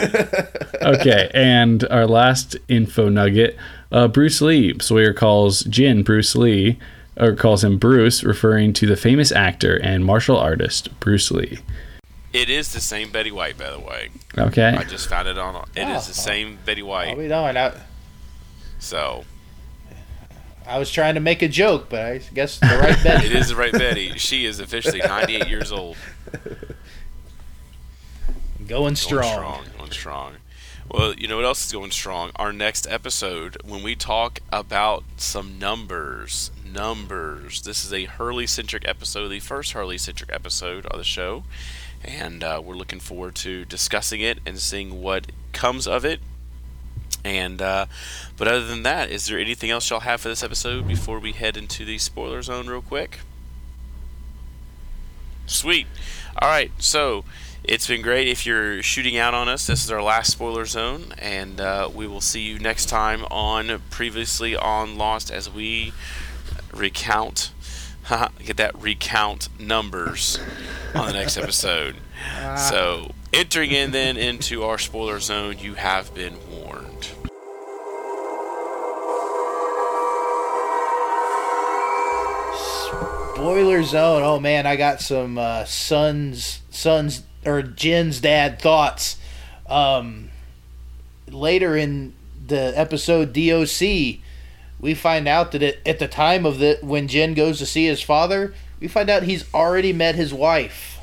[0.83, 1.31] okay.
[1.33, 3.57] And our last info nugget:
[3.91, 4.79] uh, Bruce Lee.
[4.81, 6.79] Sawyer calls Jin Bruce Lee,
[7.17, 11.59] or calls him Bruce, referring to the famous actor and martial artist Bruce Lee.
[12.33, 14.11] It is the same Betty White, by the way.
[14.37, 14.69] Okay.
[14.69, 15.55] I just found it on.
[15.75, 16.25] It is the oh.
[16.25, 17.19] same Betty I'll White.
[17.19, 17.59] be darned.
[17.59, 17.75] I,
[18.79, 19.25] So
[20.69, 23.27] I was trying to make a joke, but I guess the right Betty.
[23.29, 24.19] it is the right Betty.
[24.19, 25.97] She is officially 98 years old.
[28.67, 29.23] Going strong.
[29.23, 29.65] Going strong.
[29.65, 29.79] strong.
[29.79, 30.35] Going strong.
[30.91, 32.33] Well, you know what else is going strong?
[32.37, 36.51] Our next episode, when we talk about some numbers.
[36.71, 37.63] Numbers.
[37.63, 41.45] This is a Hurley centric episode, the first Hurley centric episode of the show.
[42.05, 46.21] And uh, we're looking forward to discussing it and seeing what comes of it.
[47.25, 47.87] And, uh,
[48.37, 51.33] but other than that, is there anything else y'all have for this episode before we
[51.33, 53.21] head into the spoiler zone, real quick?
[55.47, 55.87] Sweet.
[56.41, 57.25] All right, so
[57.65, 58.29] it's been great.
[58.29, 62.07] If you're shooting out on us, this is our last spoiler zone, and uh, we
[62.07, 65.93] will see you next time on Previously on Lost as we
[66.73, 67.51] recount.
[68.45, 70.39] Get that recount numbers
[70.95, 71.97] on the next episode.
[72.57, 77.11] So, entering in then into our spoiler zone, you have been warned.
[83.35, 84.23] Spoiler Zone.
[84.25, 89.17] Oh man, I got some uh, Sun's, Sun's or Jin's dad thoughts.
[89.69, 90.31] Um,
[91.31, 92.15] later in
[92.47, 94.19] the episode DOC,
[94.81, 97.87] we find out that it, at the time of the when Jin goes to see
[97.87, 100.99] his father, we find out he's already met his wife.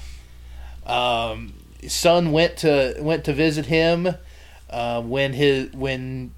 [0.85, 1.53] Um,
[1.87, 4.15] Sun went to went to visit him
[4.69, 6.33] uh, when his when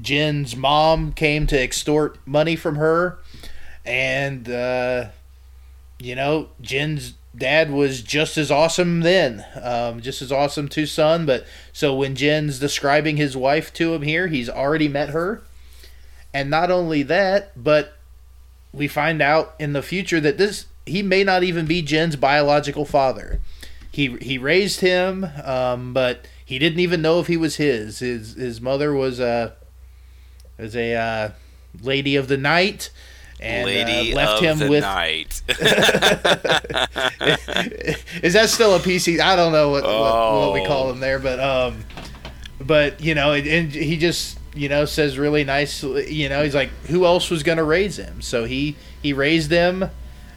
[0.00, 3.18] Jin's mom came to extort money from her
[3.84, 5.08] and uh,
[5.98, 11.26] you know Jin's dad was just as awesome then, um, just as awesome to Sun.
[11.26, 15.42] But so when Jin's describing his wife to him here, he's already met her,
[16.34, 17.94] and not only that, but
[18.72, 22.84] we find out in the future that this he may not even be Jin's biological
[22.84, 23.40] father.
[23.90, 27.98] He he raised him, um, but he didn't even know if he was his.
[28.00, 29.54] His his mother was a
[30.58, 31.30] was a uh,
[31.82, 32.90] lady of the night
[33.40, 35.42] and Lady uh, left of him the with night.
[38.22, 39.20] is that still a PC?
[39.20, 40.66] I don't know what, what, what we Oh.
[40.66, 41.84] call him there, but um,
[42.60, 46.70] but you know, and he just you know says really nicely, You know, he's like,
[46.86, 48.20] who else was gonna raise him?
[48.20, 49.90] So he he raised them,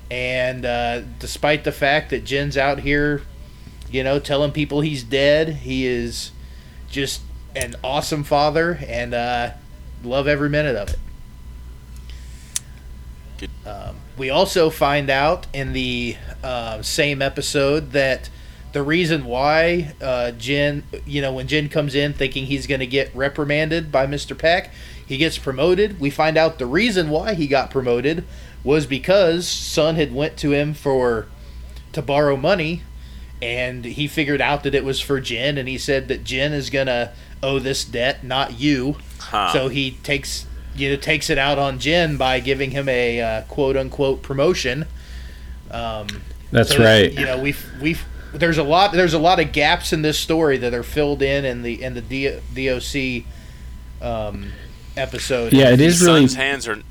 [0.09, 3.23] and uh, despite the fact that Jin's out here,
[3.89, 6.31] you know, telling people he's dead, he is
[6.89, 7.21] just
[7.55, 9.51] an awesome father, and uh,
[10.03, 10.99] love every minute of it.
[13.65, 18.29] Um, we also find out in the uh, same episode that
[18.73, 22.87] the reason why uh, Jin, you know, when Jin comes in thinking he's going to
[22.87, 24.35] get reprimanded by Mr.
[24.35, 24.69] Paik,
[25.05, 25.99] he gets promoted.
[25.99, 28.23] We find out the reason why he got promoted
[28.63, 31.27] was because Sun had went to him for
[31.91, 32.83] to borrow money,
[33.41, 36.69] and he figured out that it was for Jin, and he said that Jin is
[36.69, 37.11] gonna
[37.43, 38.97] owe this debt, not you.
[39.19, 39.51] Huh.
[39.51, 40.45] So he takes
[40.75, 44.85] you know takes it out on Jin by giving him a uh, quote unquote promotion.
[45.69, 46.07] Um,
[46.51, 47.13] That's so that, right.
[47.13, 47.97] You know, we we
[48.33, 51.45] there's a lot there's a lot of gaps in this story that are filled in
[51.45, 53.25] in the in the D, DOC
[54.01, 54.51] um,
[54.95, 55.53] episode.
[55.53, 56.21] Yeah, it is really.
[56.21, 56.81] Sun's hands are.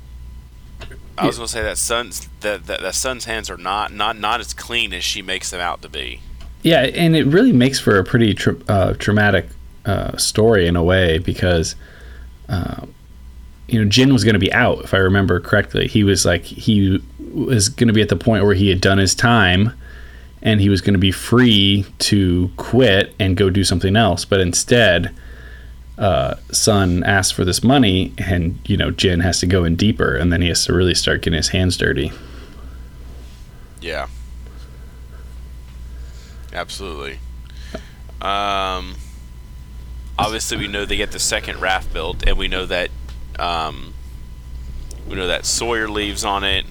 [1.17, 4.39] I was gonna say that Sun's that, that that Sun's hands are not not not
[4.39, 6.21] as clean as she makes them out to be.
[6.63, 9.47] Yeah, and it really makes for a pretty tra- uh, traumatic
[9.85, 11.75] uh, story in a way because,
[12.49, 12.85] uh,
[13.67, 15.87] you know, Jin was going to be out if I remember correctly.
[15.87, 17.01] He was like he
[17.33, 19.73] was going to be at the point where he had done his time,
[20.41, 24.25] and he was going to be free to quit and go do something else.
[24.25, 25.13] But instead,
[25.97, 30.15] uh, Sun asks for this money, and you know, Jin has to go in deeper,
[30.15, 32.11] and then he has to really start getting his hands dirty.
[33.81, 34.07] Yeah.
[36.53, 37.19] Absolutely.
[38.21, 38.95] Um,
[40.17, 42.89] obviously, we know they get the second raft built, and we know that
[43.39, 43.93] um,
[45.07, 46.65] we know that Sawyer leaves on it.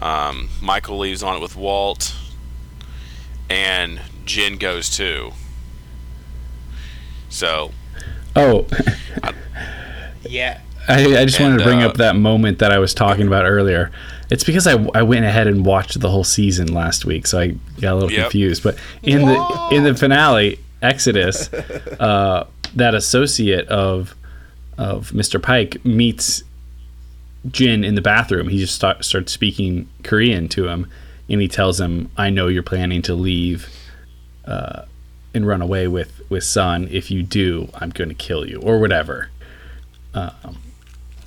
[0.00, 2.14] Um, Michael leaves on it with Walt,
[3.48, 5.32] and Jin goes too.
[7.28, 7.72] So
[8.34, 8.66] Oh,
[10.22, 10.60] yeah.
[10.88, 13.44] I, I just wanted to bring uh, up that moment that I was talking about
[13.44, 13.90] earlier.
[14.30, 17.48] It's because I, I went ahead and watched the whole season last week, so I
[17.80, 18.22] got a little Yep.
[18.24, 18.62] confused.
[18.62, 24.14] But in the in the finale, Exodus, uh, that associate of
[24.78, 25.40] of Mr.
[25.40, 26.42] Paik meets
[27.50, 28.48] Jin in the bathroom.
[28.48, 30.90] He just start, starts speaking Korean to him,
[31.28, 33.68] and he tells him, "I know you're planning to leave."
[34.44, 34.84] Uh,
[35.34, 36.88] and run away with with Sun.
[36.90, 39.28] If you do, I'm going to kill you, or whatever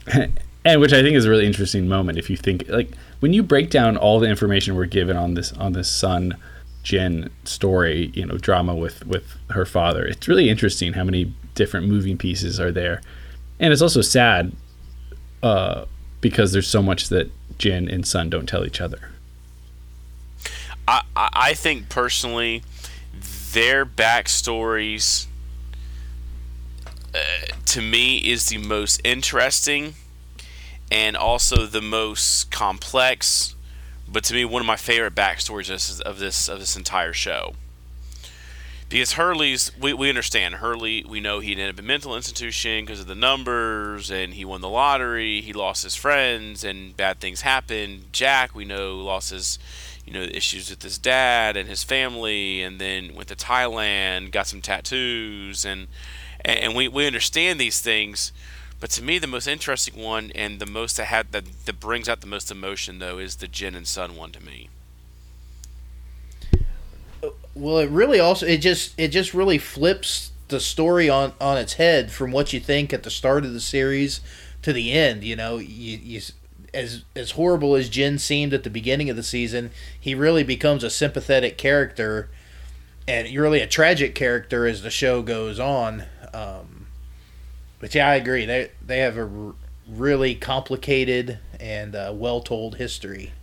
[0.65, 3.43] and which I think is a really interesting moment if you think like when you
[3.43, 6.35] break down all the information we're given on this on this Sun
[6.81, 10.05] Jin story, you know, drama with with her father.
[10.05, 13.01] It's really interesting how many different moving pieces are there,
[13.59, 14.53] and it's also sad
[15.43, 15.85] uh,
[16.21, 19.11] because there's so much that Jin and Sun don't tell each other.
[20.87, 22.63] I, I think personally,
[23.53, 25.27] their backstories
[27.13, 27.17] uh,
[27.65, 29.93] to me is the most interesting
[30.91, 33.55] and also the most complex.
[34.07, 37.13] But to me, one of my favorite backstories of this of this, of this entire
[37.13, 37.53] show.
[38.89, 41.05] Because Hurley's, we, we understand Hurley.
[41.07, 44.61] We know he ended up in mental institution because of the numbers, and he won
[44.61, 45.41] the lottery.
[45.41, 48.11] He lost his friends, and bad things happened.
[48.11, 49.59] Jack, we know, lost his,
[50.07, 54.47] you know, issues with his dad and his family, and then went to Thailand, got
[54.47, 55.87] some tattoos, and
[56.43, 58.31] and we, we understand these things.
[58.79, 62.07] But to me, the most interesting one and the most that had that, that brings
[62.09, 64.69] out the most emotion though is the Jin and Sun one to me.
[67.59, 71.73] Well, it really also it just it just really flips the story on on its
[71.73, 74.21] head from what you think at the start of the series
[74.61, 75.23] to the end.
[75.23, 76.21] You know, you, you
[76.73, 80.83] as as horrible as Jin seemed at the beginning of the season, he really becomes
[80.85, 82.29] a sympathetic character,
[83.07, 86.03] and really a tragic character as the show goes on.
[86.33, 86.87] Um,
[87.79, 88.45] but yeah, I agree.
[88.45, 89.55] They they have a r-
[89.85, 93.33] really complicated and uh, well told history.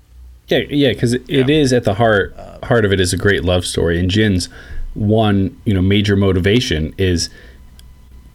[0.49, 3.45] Yeah, yeah, because it, it is at the heart heart of it is a great
[3.45, 4.49] love story, and Jin's
[4.95, 7.29] one you know major motivation is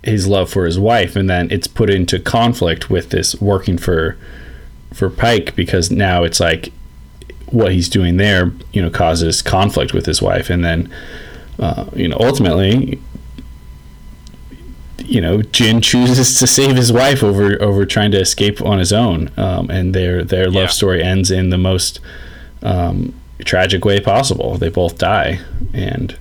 [0.04, 4.18] his love for his wife, and then it's put into conflict with this working for
[4.94, 6.74] for Paik because now it's like
[7.48, 10.94] what he's doing there, you know, causes conflict with his wife, and then,
[11.60, 13.00] uh, you know, ultimately,
[15.06, 18.92] you know, Jin chooses to save his wife over over trying to escape on his
[18.94, 20.68] own, um, and their their love Yeah.
[20.68, 22.00] story ends in the most
[22.64, 23.14] um,
[23.46, 24.58] tragic way possible.
[24.58, 25.40] They both die,
[25.74, 26.16] and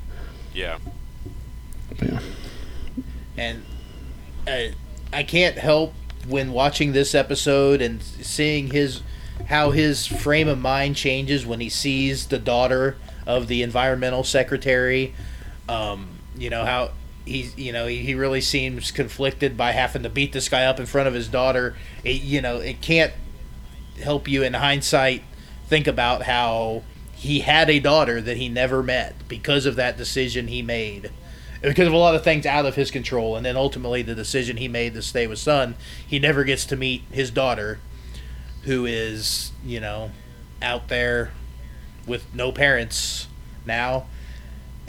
[0.54, 0.78] Yeah.
[2.02, 2.20] yeah,
[3.36, 3.62] and
[4.46, 4.72] I,
[5.12, 5.94] I can't help
[6.28, 9.02] when watching this episode and seeing his
[9.48, 12.96] how his frame of mind changes when he sees the daughter
[13.26, 15.14] of the environmental secretary
[15.68, 16.90] um, you know how
[17.30, 20.80] he's you know he, he really seems conflicted by having to beat this guy up
[20.80, 21.76] in front of his daughter.
[22.04, 23.12] It, you know it can't
[24.02, 25.22] help you in hindsight
[25.66, 26.82] think about how
[27.14, 31.10] he had a daughter that he never met because of that decision he made
[31.62, 33.36] because of a lot of things out of his control.
[33.36, 35.76] And then ultimately the decision he made to stay with Sun
[36.06, 37.78] he never gets to meet his daughter
[38.64, 40.10] who is you know
[40.60, 41.32] out there
[42.06, 43.28] with no parents
[43.64, 44.06] now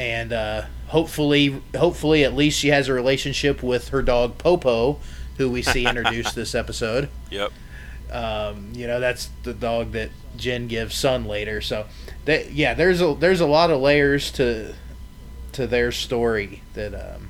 [0.02, 4.98] and uh, hopefully hopefully at least she has a relationship with her dog popo
[5.38, 7.52] who we see introduced this episode Yep.
[8.12, 11.62] um, you know, that's the dog that Jin gives Sun later.
[11.62, 11.86] So,
[12.26, 14.74] that, yeah, there's a there's a lot of layers to
[15.54, 17.30] to their story that um,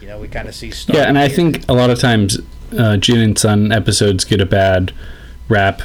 [0.00, 0.68] you know we kind of see.
[0.68, 1.36] yeah, started and I here.
[1.36, 2.38] think a lot of times,
[2.78, 4.92] uh, Jin and Sun episodes get a bad
[5.48, 5.82] rap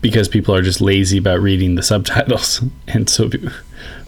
[0.00, 3.30] because people are just lazy about reading the subtitles, and so.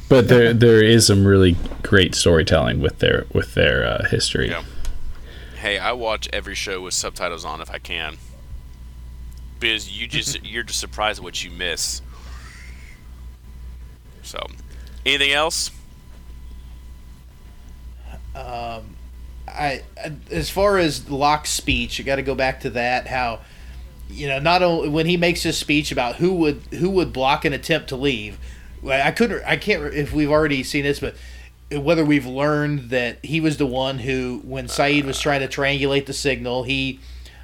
[0.08, 4.48] But there, there is some really great storytelling with their with their uh, history.
[4.48, 4.64] Yeah.
[5.60, 8.16] Hey, I watch every show with subtitles on if I can.
[9.60, 12.00] Because you just you're just surprised at what you miss.
[14.22, 14.46] So,
[15.04, 15.70] anything else?
[18.38, 18.96] um,
[19.46, 19.82] I
[20.30, 23.06] as far as Locke's speech, you got to go back to that.
[23.06, 23.40] How
[24.08, 27.44] you know not only when he makes his speech about who would who would block
[27.44, 28.38] an attempt to leave.
[28.86, 29.42] I couldn't.
[29.44, 29.82] I can't.
[29.94, 31.14] If we've already seen this, but
[31.70, 36.06] whether we've learned that he was the one who, when Sayid was trying to triangulate
[36.06, 37.00] the signal, he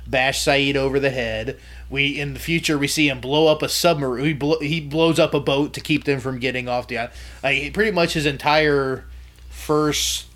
[0.07, 1.59] bashed Sayid over the head.
[1.91, 4.25] We in the future we see him blow up a submarine.
[4.25, 7.15] He, blow, he blows up a boat to keep them from getting off the island.
[7.43, 9.05] Like pretty much his entire
[9.51, 10.27] first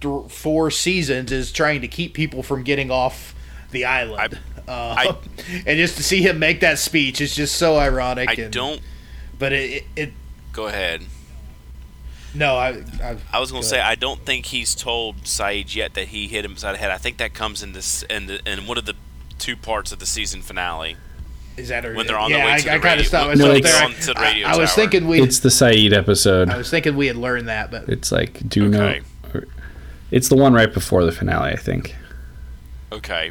[0.00, 3.34] th- four seasons is trying to keep people from getting off
[3.70, 4.38] the island.
[4.68, 5.16] uh, I-
[5.66, 8.28] and just to see him make that speech is just so ironic.
[8.28, 8.80] I and, don't.
[9.38, 10.12] But it, it, it
[10.56, 11.02] Go ahead.
[12.34, 13.92] no, I, I, I was going Go to say ahead.
[13.92, 16.90] I don't think he's told Sayid yet that he hit him beside the head.
[16.90, 18.94] I think that comes in this in the, in one of the
[19.38, 20.96] two parts of the season finale.
[21.58, 23.00] is that a, When they're on their yeah, way I, to the I kind radio-
[23.00, 23.84] of stopped when they're there.
[23.84, 24.76] on to the I- radio I, was tower.
[24.76, 25.20] thinking we.
[25.20, 26.48] It's the Sayid episode.
[26.50, 29.02] I was thinking we had learned that, but It's like do Okay.
[29.32, 29.40] know.
[30.10, 31.94] It's the one right before the finale, I think.
[32.92, 33.30] Okay,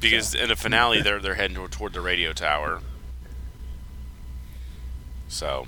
[0.00, 2.80] because in the finale they're they're heading toward, toward the radio tower.
[5.28, 5.66] So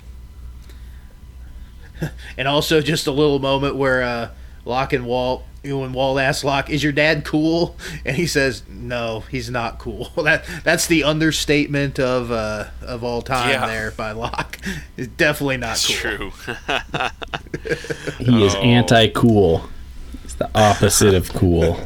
[2.39, 4.31] and also just a little moment where uh,
[4.65, 8.27] Locke and Walt, you know, when Walt asks Locke, "Is your dad cool?" and he
[8.27, 13.67] says, "No, he's not cool." that that's the understatement of uh, of all time Yeah.
[13.67, 14.59] there by Locke.
[14.97, 16.31] It's definitely not that's cool.
[16.31, 16.33] true.
[18.19, 18.61] He is Oh.
[18.61, 19.69] anti-cool.
[20.25, 21.79] It's the opposite of cool.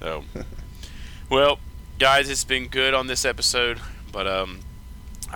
[0.00, 0.24] So,
[1.30, 1.58] well,
[1.98, 3.80] guys, it's been good on this episode,
[4.12, 4.60] but um,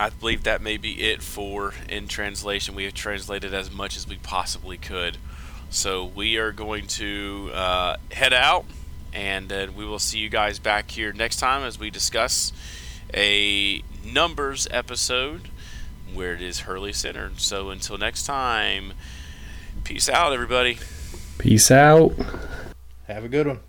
[0.00, 2.74] I believe that may be it for in translation.
[2.74, 5.18] We have translated as much as we possibly could,
[5.68, 8.64] so we are going to uh, head out,
[9.12, 12.50] and then we will see you guys back here next time as we discuss
[13.12, 15.50] a numbers episode
[16.14, 17.38] where it is Hurley centered.
[17.38, 18.94] So until next time,
[19.84, 20.78] peace out, everybody.
[21.36, 22.14] Peace out.
[23.06, 23.60] Have a good one.